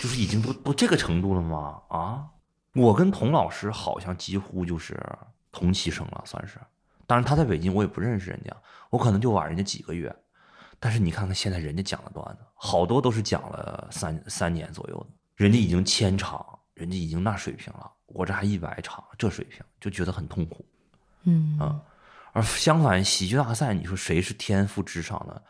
[0.00, 1.80] 就是已经都都这个程度了吗？
[1.88, 2.26] 啊，
[2.74, 5.00] 我跟童老师好像几乎就是
[5.52, 6.58] 同期生了，算是。
[7.06, 8.50] 当然他在北京，我也不认识人家，
[8.90, 10.12] 我可能就晚人家几个月。
[10.80, 15.06] 但是你看看现在人家讲的段子，好多都是讲了三三年左右的，
[15.36, 16.44] 人家已经千场，
[16.74, 20.64] 人家已经那水平了，我这还一百场，这水平就觉得很痛苦。
[21.24, 21.80] 嗯啊
[22.32, 25.42] 而相反，喜剧大赛，你说谁是天赋之上的？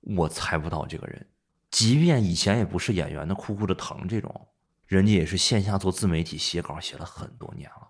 [0.00, 1.26] 我猜不到这个人。
[1.70, 4.48] 即便以前也不是演员的酷酷的疼这种，
[4.86, 7.88] 人家也是线下做自媒体写稿写了很多年了，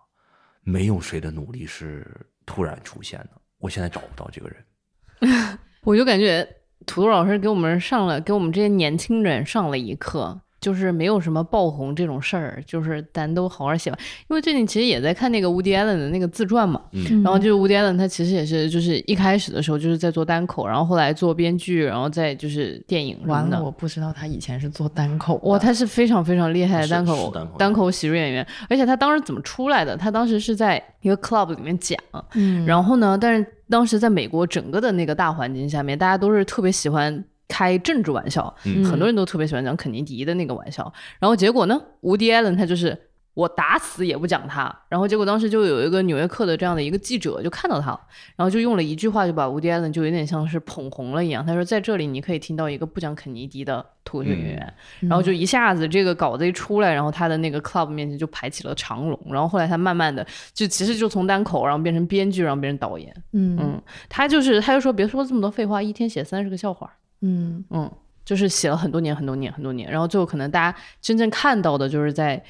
[0.63, 3.31] 没有谁的努力是突然出现的。
[3.59, 5.59] 我现在找不到这个人。
[5.83, 6.47] 我就感觉
[6.87, 13.99] 土豆老师给我们上了，给我们这些年轻人上了一课，就是没有什么爆红这种事儿，就是咱都好好写吧。
[14.29, 23.65] 因为最近其实也在看那个 Woody Allen 的那个自传嘛，嗯然后就是 Woody Allen 他其实也是就是一开始的时候就是在做单口，然后后来做编剧，然后再就是电影什么的完了，。
[23.65, 25.49] 我不知道他以前是做单口的。
[25.49, 29.97] 哇，他是非常非常厉害的单口单口单口喜剧演员，而且他当时怎么出来的？
[29.97, 31.99] 他当时是在一个 club 里面讲，
[32.35, 40.91] 嗯，然后呢，但是当时在美国整个的那个大环境下面，大家都是特别喜欢开政治玩笑，嗯很多人都特别喜欢讲肯尼迪的那个玩笑。
[41.19, 42.97] 然后结果呢，吴迪艾伦他就是
[43.35, 44.75] 我打死也不讲他。
[44.89, 48.01] 然后结果当时就有一个纽约客的这样的一个记者就看到他了，
[48.37, 51.45] 然后就用了一句话就把吴迪艾伦就有点像是捧红了一样。
[51.45, 59.19] 他说在这里你可以听到一个不讲肯尼迪的脱口秀演员，然后就一下子这个稿子一出来，然后他的那个 club 面前就排起了长龙。
[59.31, 63.15] 然后后来他慢慢的就其实就从单口然后变成编剧，然后变成导演。
[63.33, 66.93] 嗯嗯，他就是他就说别说这么多废话，一天写三十个笑话。
[67.21, 67.91] 嗯嗯，
[68.25, 72.43] 就是写了很多年很多年很多年，然后最后可能大家真正看到的就是在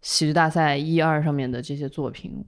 [0.00, 2.44] 喜剧大赛一二上面的这些作品。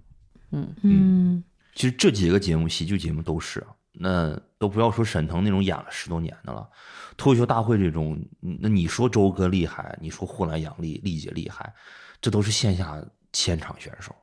[0.51, 1.45] 嗯嗯
[1.75, 6.69] 其实这几个节目，喜剧节目都是，那都不要说沈腾那种演了十多年的了，
[7.17, 8.17] 脱口秀大会这种，
[8.61, 11.75] 那你说周哥厉害，你说呼兰、杨丽、丽姐厉害，
[12.21, 14.15] 这都是线下千场选手，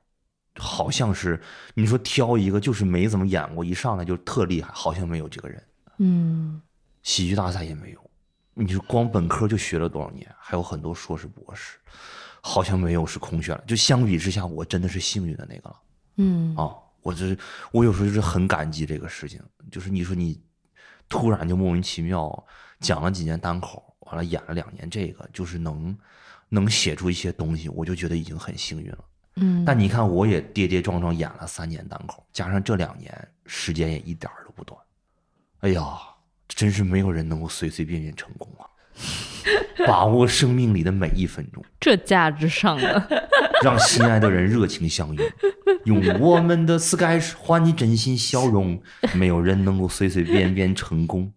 [0.55, 1.41] 好像是
[1.73, 5.63] 你说挑一个就是没怎么演过，一上来就特厉害，好像没有这个人。
[5.97, 6.61] 嗯
[7.03, 8.11] 喜剧大赛也没有，
[8.53, 11.77] 你说光本科就学了多少年，还有很多硕士、博士，
[12.41, 13.63] 好像没有是空选了。
[13.65, 15.75] 就相比之下，我真的是幸运的那个了。
[16.17, 17.35] 嗯啊，我这
[17.71, 19.41] 我有时候就是很感激这个事情，
[19.71, 20.41] 就是你说你
[21.09, 22.45] 突然就莫名其妙
[22.79, 25.97] 讲了几年单口，完了演了两年这个，就是能
[26.49, 29.05] 能写出一些东西，我就觉得已经很幸运了。
[29.37, 34.77] 嗯，但你看，我也跌跌撞撞演了三年单口，加上这两年时间也一点儿都不短，
[35.61, 35.97] 哎呀，
[36.55, 38.67] 真是没有人能够随随便便成功啊！
[39.87, 43.07] 把握生命里的每一分钟，这价值上的，
[43.63, 45.25] 让心爱的人热情相拥，
[45.85, 48.81] 用我们的 Sketch 换你真心笑容。
[49.15, 51.31] 没有人能够随随便便成功。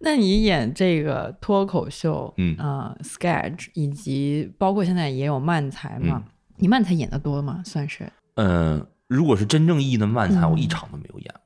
[0.00, 6.22] 那你演这个脱口秀，嗯呃，sketch，以及包括现在也有漫才嘛？
[6.26, 7.62] 嗯你漫才演的多吗？
[7.66, 8.10] 算是？
[8.36, 11.30] 嗯、如果是真正意义的漫才，嗯我一场都没有演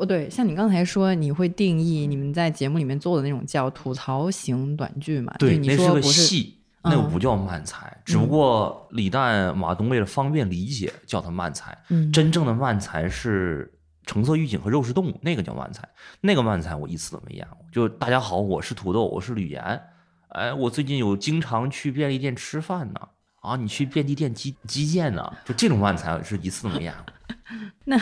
[0.00, 5.34] 哦，对，像你刚才说，你会定义你们在节目里面做的那种叫吐槽型短剧嘛？
[5.38, 11.76] 对，就你那个说不是戏，那不叫漫才，只不过李诞、马东为了方便理解，叫它漫才。
[11.90, 13.70] 嗯真正的漫才是
[14.06, 15.86] 橙色预警和肉食动物，那个叫漫才。
[16.22, 17.58] 那个漫才我一次都没演过。
[17.70, 19.82] 就大家好，我是土豆，我是吕岩。
[20.28, 23.00] 哎，我最近有经常去便利店吃饭呢。
[23.42, 25.30] 啊，你去便利店基基建呢？
[25.44, 27.36] 就这种漫才是一次都没演过，
[27.84, 27.98] 那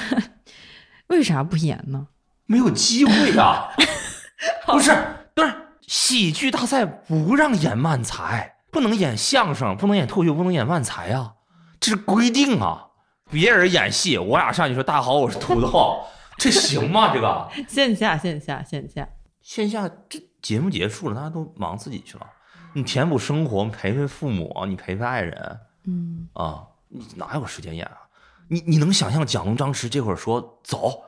[1.08, 2.08] 为啥不演呢？
[2.46, 3.68] 没有机会啊、
[4.66, 4.96] 不是，
[5.34, 5.52] 不是，
[5.86, 11.34] 喜剧大赛不让演漫才，不能演相声，不能演脱口秀，不能演漫才啊、
[11.78, 12.86] 这是规定啊。
[13.30, 16.02] 别人演戏，我俩上去说大家好，我是土豆，
[16.38, 17.12] 这行吗？
[17.12, 19.06] 这个线下，线下，线下。
[19.42, 22.26] 线下这节目结束了，大家都忙自己去了。
[22.72, 28.07] 你填补生活，陪陪父母，你陪陪爱人嗯，啊，你哪有时间演啊？
[28.48, 31.02] 你你能想象蒋龙、张弛这会儿说走，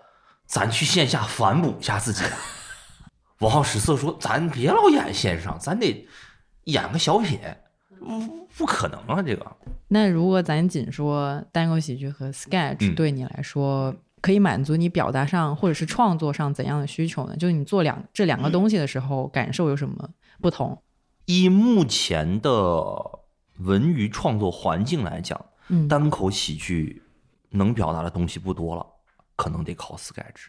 [0.46, 2.36] 咱去线下反哺一下自己啊？
[3.40, 6.06] 王浩、史瑟说咱别老演线上，咱得
[6.64, 7.38] 演个小品，
[7.98, 9.22] 不不可能啊！
[9.22, 9.46] 这个
[9.88, 17.36] 那如果咱仅说单口喜剧和 sketch 嗯对你来说，可以满足你表达上或者是创作上怎样的需求呢？
[17.36, 20.10] 就是你做两这两个东西的时候，感受有什么
[20.42, 20.82] 不同？
[21.24, 22.50] 以目前的
[23.58, 27.02] 文娱创作环境来讲，嗯，单口喜剧
[27.50, 28.86] 能表达的东西不多了，
[29.36, 30.48] 可能得靠 sketch。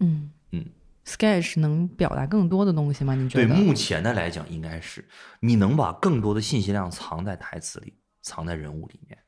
[0.00, 0.64] 嗯嗯
[1.04, 3.14] ，sketch 能表达更多的东西吗？
[3.14, 3.56] 你觉得对？
[3.56, 5.06] 目前的来讲，应该是
[5.40, 9.18] 你能把更多的信息量藏在台词里，藏在人物里面。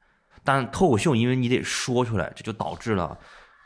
[0.42, 3.18] 但脱口秀，因为你得说出来，这就导致了，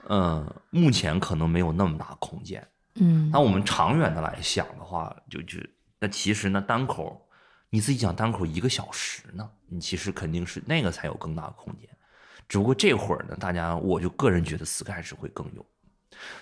[0.06, 2.66] 呃，目前可能没有那么大空间。
[3.00, 5.58] 嗯那我们长远的来想的话，就就
[5.98, 7.28] 那其实呢，单口
[7.70, 11.88] 你自己讲单口一个小时呢，你其实肯定是那个才有更大的空间。
[12.48, 15.64] 只不过这会儿呢，大家我就个人觉得 sketch 会更有。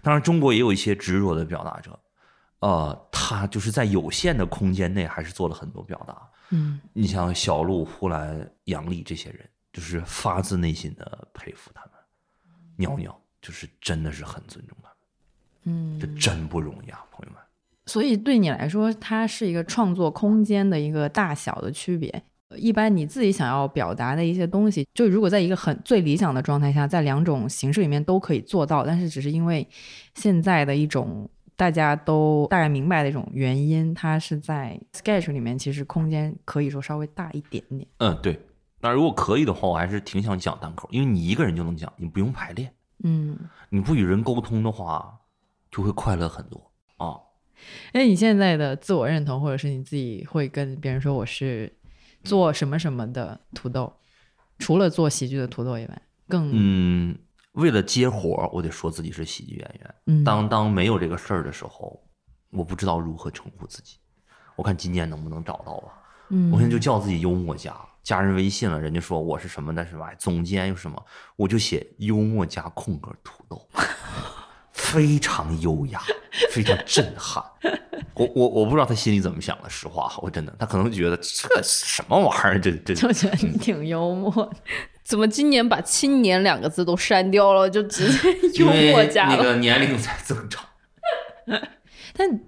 [0.03, 1.99] 当然，中国也有一些执着的表达者，
[2.61, 6.17] 呃，他就是在有限的空间内还是做了很多表达。
[6.51, 11.91] 嗯你像小鹿、呼兰、杨丽这些人，就是发自内心的佩服他们。
[12.77, 14.97] 鸟鸟就是真的是很尊重他们，
[15.65, 17.43] 嗯这真不容易啊，朋友们。
[17.87, 22.23] 所以对你来说，它是一个创作空间的一个大小的区别。
[22.57, 29.67] 一般你自己想要表达的一些东西，就如果在一个很最理想的状态下，在两种形式里面都可以做到，但是只是因为
[30.15, 37.87] 现在的一种大家都大概明白的一种原因，它是在 sketch 里面，其实空间可以说稍微大一点点。
[37.99, 38.41] 嗯，对。
[38.81, 42.73] 那如果可以的话，我还是挺想讲单口，因为你一个人就能讲，你不用排练，
[43.03, 43.37] 嗯，
[43.71, 45.19] 你不与人沟通的话，
[45.71, 47.17] 就会快乐很多啊。
[47.93, 51.73] 哎，你现在的自我认同，或者是你自己会跟别人说我是
[52.27, 53.93] 做什么什么的土豆，
[54.59, 57.17] 除了做喜剧的土豆以外，更嗯，
[57.53, 59.95] 为了接活儿，我得说自己是喜剧演员。
[60.07, 62.03] 嗯当当没有这个事儿的时候，
[62.51, 63.97] 我不知道如何称呼自己。
[64.57, 65.93] 我看今年能不能找到吧。
[66.31, 70.13] 嗯我现在就叫自己幽默家，加人微信了，人家说我是什么的，是吧？
[70.19, 71.01] 总监又什么，
[71.37, 73.69] 我就写幽默加空格土豆，
[74.77, 76.01] 非常优雅，
[76.53, 77.43] 非常震撼。
[78.15, 84.53] 我我我不知道他心里怎么想的，实话，我真的，他可能觉得这什么玩意儿，这这就觉得你挺幽默。
[85.03, 89.37] 怎么今年把“青年”两个字都删掉了，就直接幽默家了？
[89.37, 90.63] 那个年龄在增长。
[92.13, 92.41] 但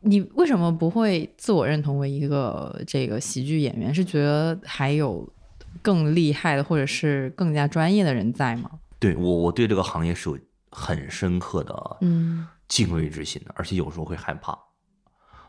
[0.00, 3.94] 你为什么不会自我认同为一个这个喜剧演员？
[3.94, 5.26] 是觉得还有
[5.80, 8.70] 更厉害的，或者是更加专业的人在吗？
[8.98, 10.38] 对我，我对这个行业是有
[10.74, 14.58] 很深刻的嗯敬畏之心的，而且有时候会害怕。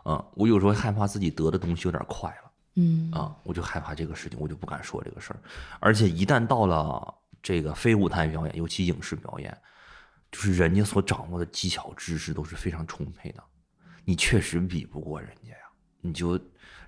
[0.06, 2.52] 嗯，我有时候害怕自己得的东西有点快了。
[2.76, 5.40] 嗯啊，我就害怕这个事情，我就不敢说这个事儿。
[5.80, 9.58] 而且一旦到了这个非舞台表演，尤其影视表演，
[10.32, 13.44] 就是人家所掌握的技巧知识都是非常充沛的，
[14.04, 15.58] 你确实比不过人家呀。
[16.02, 16.40] 你就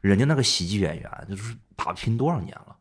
[0.01, 2.77] 人家那个喜剧演员，就是打拼多少年了，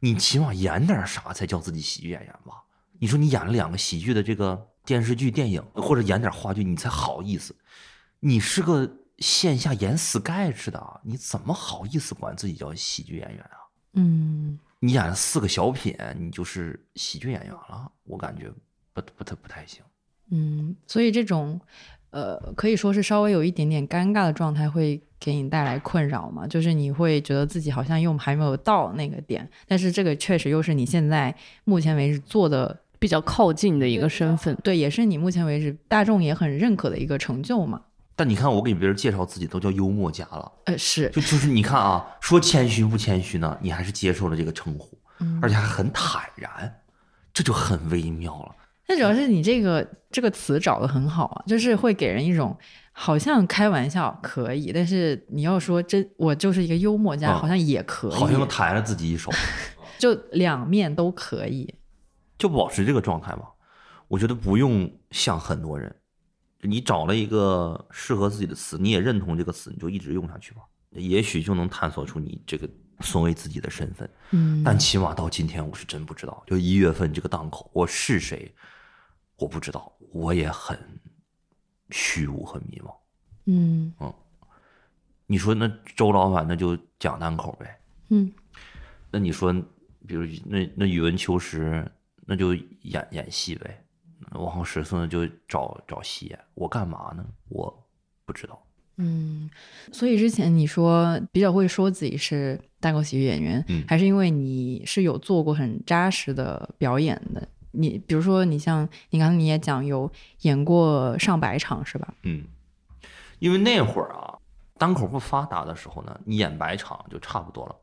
[0.00, 2.62] 你起码演点啥才叫自己喜剧演员吧？
[2.98, 7.54] 你说你演了两个喜剧的这个电视剧、电影，或者演点话剧，你才好意思。
[8.20, 13.58] 你是个线下演 sketch 的，你怎么好意思管自己叫喜剧演员啊？
[13.94, 18.50] 嗯你演了四个小品，你就是喜剧演员了，我感觉
[18.92, 19.82] 不不太不太行。
[20.30, 21.60] 嗯所以这种
[22.10, 26.46] 呃，可以说是稍微有一点点尴尬的状态，会给你带来困扰嘛？
[26.46, 34.56] 就是你会觉得自己好像又还没有到那个点，但是这个确实又是你现在目前为止做的，比较靠近的一个身份。
[34.64, 37.78] 对，也是你目前为止大众也很认可的一个成就嘛。
[38.16, 43.58] 但你看，我给别人介绍自己都叫幽默家了，呃，是，就就是你看啊，说谦虚不谦虚呢？
[43.60, 44.96] 你还是接受了这个称呼，
[45.42, 46.76] 而且还很坦然，
[47.34, 48.56] 这就很微妙了。
[48.88, 52.56] 那主要是你这个这个词找的很好啊，就是会给人一种
[52.92, 59.30] 好像开玩笑可以，但是你要说真我就是一个幽默家，嗯好像也可以，好像又抬了自己一手，
[59.98, 61.74] 就两面都可以。
[62.38, 63.50] 就保持这个状态吧。
[64.08, 65.94] 我觉得不用像很多人，
[66.60, 70.62] 你找了一个适合自己的词，你也认同这个词，你就一直用下去吧。
[70.90, 72.68] 也许就能探索出你这个
[73.00, 74.08] 所谓自己的身份。
[74.30, 78.54] 嗯但起码到今天，我是真不知道，就一月份这个档口，我是谁，
[79.36, 80.78] 我不知道，我也很
[81.90, 82.94] 虚无和迷茫。
[83.46, 83.92] 嗯
[85.26, 85.66] 你说那
[85.96, 87.80] 周老板那就讲单口呗，
[88.10, 88.30] 嗯
[89.10, 89.52] 那你说，
[90.06, 91.90] 比如那那语文秋实，
[92.26, 93.84] 那就演演戏呗。
[94.32, 97.24] 王浩十四呢就找找戏演，我干嘛呢？
[97.48, 97.86] 我
[98.24, 98.60] 不知道。
[98.96, 99.50] 嗯，
[99.92, 107.46] 所以之前你说比较会说自己是单口喜剧演员，嗯还是因为你是有做过很扎实的表演的？
[107.72, 110.10] 你比如说，你像你刚才你也讲有
[110.42, 112.14] 演过上百场是吧？
[112.22, 112.44] 嗯，
[113.40, 114.38] 因为那会儿啊，
[114.78, 117.74] 单口不发达的时候呢，你演百场就差不多了。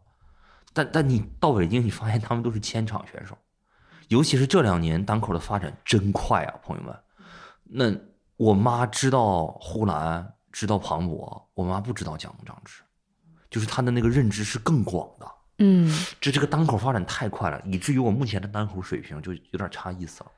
[0.72, 3.38] 但但你到北京，你发现他们都是千场选手，
[4.12, 6.93] 尤其是这两年单口的发展真快啊，朋友们。
[7.64, 7.95] 那
[8.36, 12.80] 我妈知道呼兰，知道庞博，我妈不知道蒋张弛，
[13.49, 15.26] 就是她的那个认知是更广的。
[15.59, 15.89] 嗯
[16.20, 20.32] 这这个单口发展太快了，以至于我目前的单口水平就有点差意思了，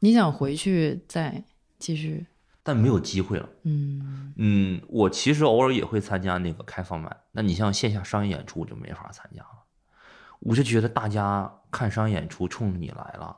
[0.00, 1.44] 你想回去再
[1.78, 2.26] 继续？
[2.64, 3.48] 但没有机会了。
[3.62, 9.59] 嗯嗯，我其实偶尔也会参加那个开放麦，那你像线下商业演出我就没法参加了。
[10.40, 13.36] 我就觉得大家看商业演出冲着你来了，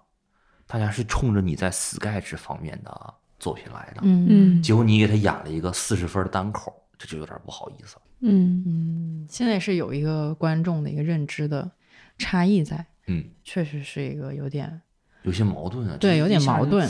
[0.67, 8.03] 大家是冲着你在 sketch 方面的作品来的，嗯嗯结果你给他演了一个四十分的单口，这就有点不好意思了。
[8.21, 11.69] 嗯嗯，现在是有一个观众的一个认知的
[12.19, 14.81] 差异在，嗯，确实是一个有点
[15.23, 16.89] 有些矛盾啊，对，有点矛盾。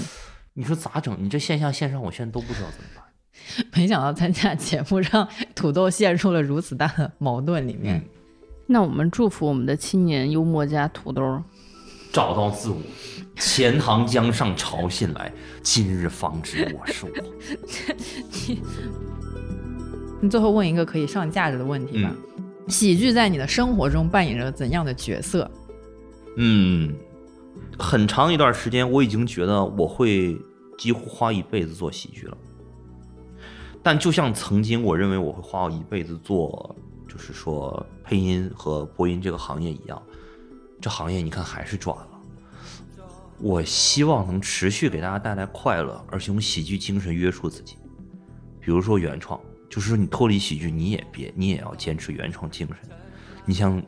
[0.53, 1.17] 你说咋整？
[1.19, 3.03] 你这线下线上，我现在都不知道怎么办。
[3.73, 7.97] 没想到参加节目让土豆陷入了如此大的矛盾里面。
[7.97, 8.05] 嗯，
[8.73, 11.43] 那我们祝福我们的青年幽默家土豆。
[12.11, 12.77] 找到自我，
[13.37, 15.31] 钱塘江上潮信来，
[15.63, 17.13] 今日方知我是我。
[20.23, 22.11] 你最后问一个可以上价值的问题吧。
[22.69, 25.51] 喜剧在你的生活中扮演着怎样的角色？
[26.39, 26.95] 嗯，
[27.79, 30.35] 很长一段时间，我已经觉得我会
[30.79, 32.39] 几乎花一辈子做喜剧了。
[33.83, 36.75] 但就像曾经我认为我会花一辈子做，
[37.07, 40.01] 就是说配音和播音这个行业一样，
[40.81, 42.09] 这行业你看还是转了。
[43.39, 47.77] 我希望能持续给大家带来快乐，而且用喜剧精神约束自己。
[48.61, 52.77] 比如说原创，就是说你脱离喜剧，你也别，你也要坚持原创精神。
[53.45, 53.83] 你像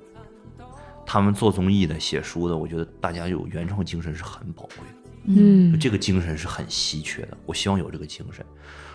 [1.06, 5.10] 他们做综艺的、写书的，我觉得大家有原创精神是很宝贵的。
[5.26, 8.44] 嗯就这个精神是很稀缺的，我希望有这个精神。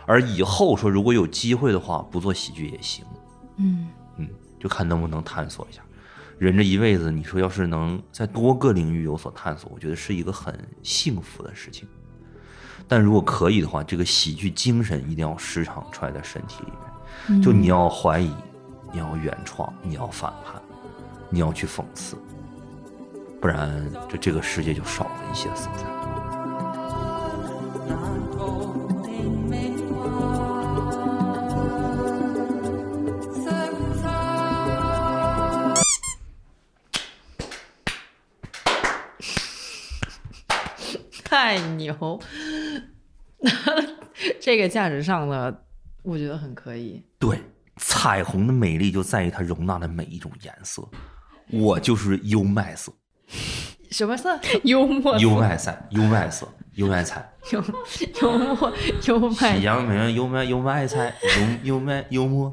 [0.05, 3.05] 而以后说如果有机会的话，不做喜剧也行，
[3.57, 3.87] 嗯嗯，
[4.59, 5.81] 就看能不能探索一下。
[6.37, 10.53] 人这一辈子，你说要是能在多个领域有所探索，我觉得是一个很
[10.83, 11.87] 幸福的事情。
[12.87, 17.41] 但如果可以的话，这个喜剧精神一定要时常揣在身体里面。
[17.41, 18.33] 就你要怀疑，
[18.91, 20.61] 你要原创，你要反叛，
[21.29, 22.15] 你要去讽刺，
[23.41, 25.85] 不然就这个世界就少了一些色彩。
[41.29, 42.19] 太牛！
[44.41, 45.63] 这个价值上的，
[46.01, 47.03] 我觉得很可以。
[47.19, 47.39] 对，
[47.77, 50.83] 彩虹的美丽就在于它容纳了每一种颜色。
[51.51, 52.91] 我就是优麦色，
[53.91, 54.39] 什么色？
[54.63, 57.31] 幽默优麦色，优麦色，优麦菜。
[57.51, 57.63] 幽
[58.21, 58.73] 幽默
[59.05, 61.13] 幽西麦喜羊羊优麦优麦菜，
[61.63, 62.51] 幽幽麦幽默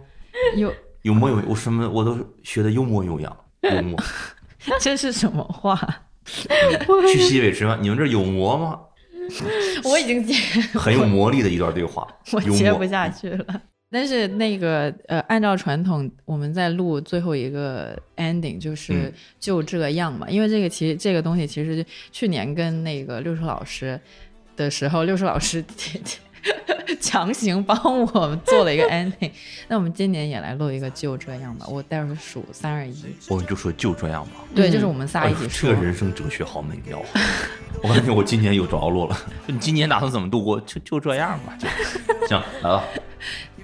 [0.56, 0.70] 幽，
[1.02, 3.98] 幽默有我什么我都学的幽默有样，幽默。
[4.78, 5.78] 这是什么话？
[7.12, 8.80] 去西北吃饭，你们这有馍吗？
[9.84, 10.34] 我已经接，
[10.74, 13.62] 很有魔力的一段对话， 我接不下去了。
[13.88, 23.98] 但是那个呃，按照传统，我们在录最后一个 ending 就是嗯就这样嘛，因为这个其实这个东西其实去年跟那个六叔老师
[24.56, 25.64] 的时候，六叔老师
[27.01, 29.30] 强行帮我们做了一个 ending，
[29.68, 31.66] 那我们今年也来录一个就这样吧。
[31.68, 34.32] 我待会儿数三二一，我们就说就这样吧。
[34.55, 35.70] 对，就是我们仨一起说。
[35.70, 37.20] 这个人生哲学好美妙啊！
[37.82, 39.16] 我感觉我今年有着落了。
[39.47, 40.61] 你今年打算怎么度过？
[40.61, 41.68] 就就这样吧，就
[42.26, 42.84] 行来吧。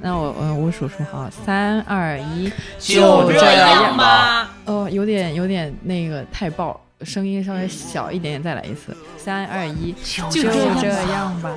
[0.01, 4.53] 那我我我数数好，三二一，就这这样吧。
[4.65, 8.97] 哦，有点有点那个太爆，声音稍微小一点点，再来一次。
[9.17, 9.95] 三二一，
[10.29, 11.57] 就这样吧。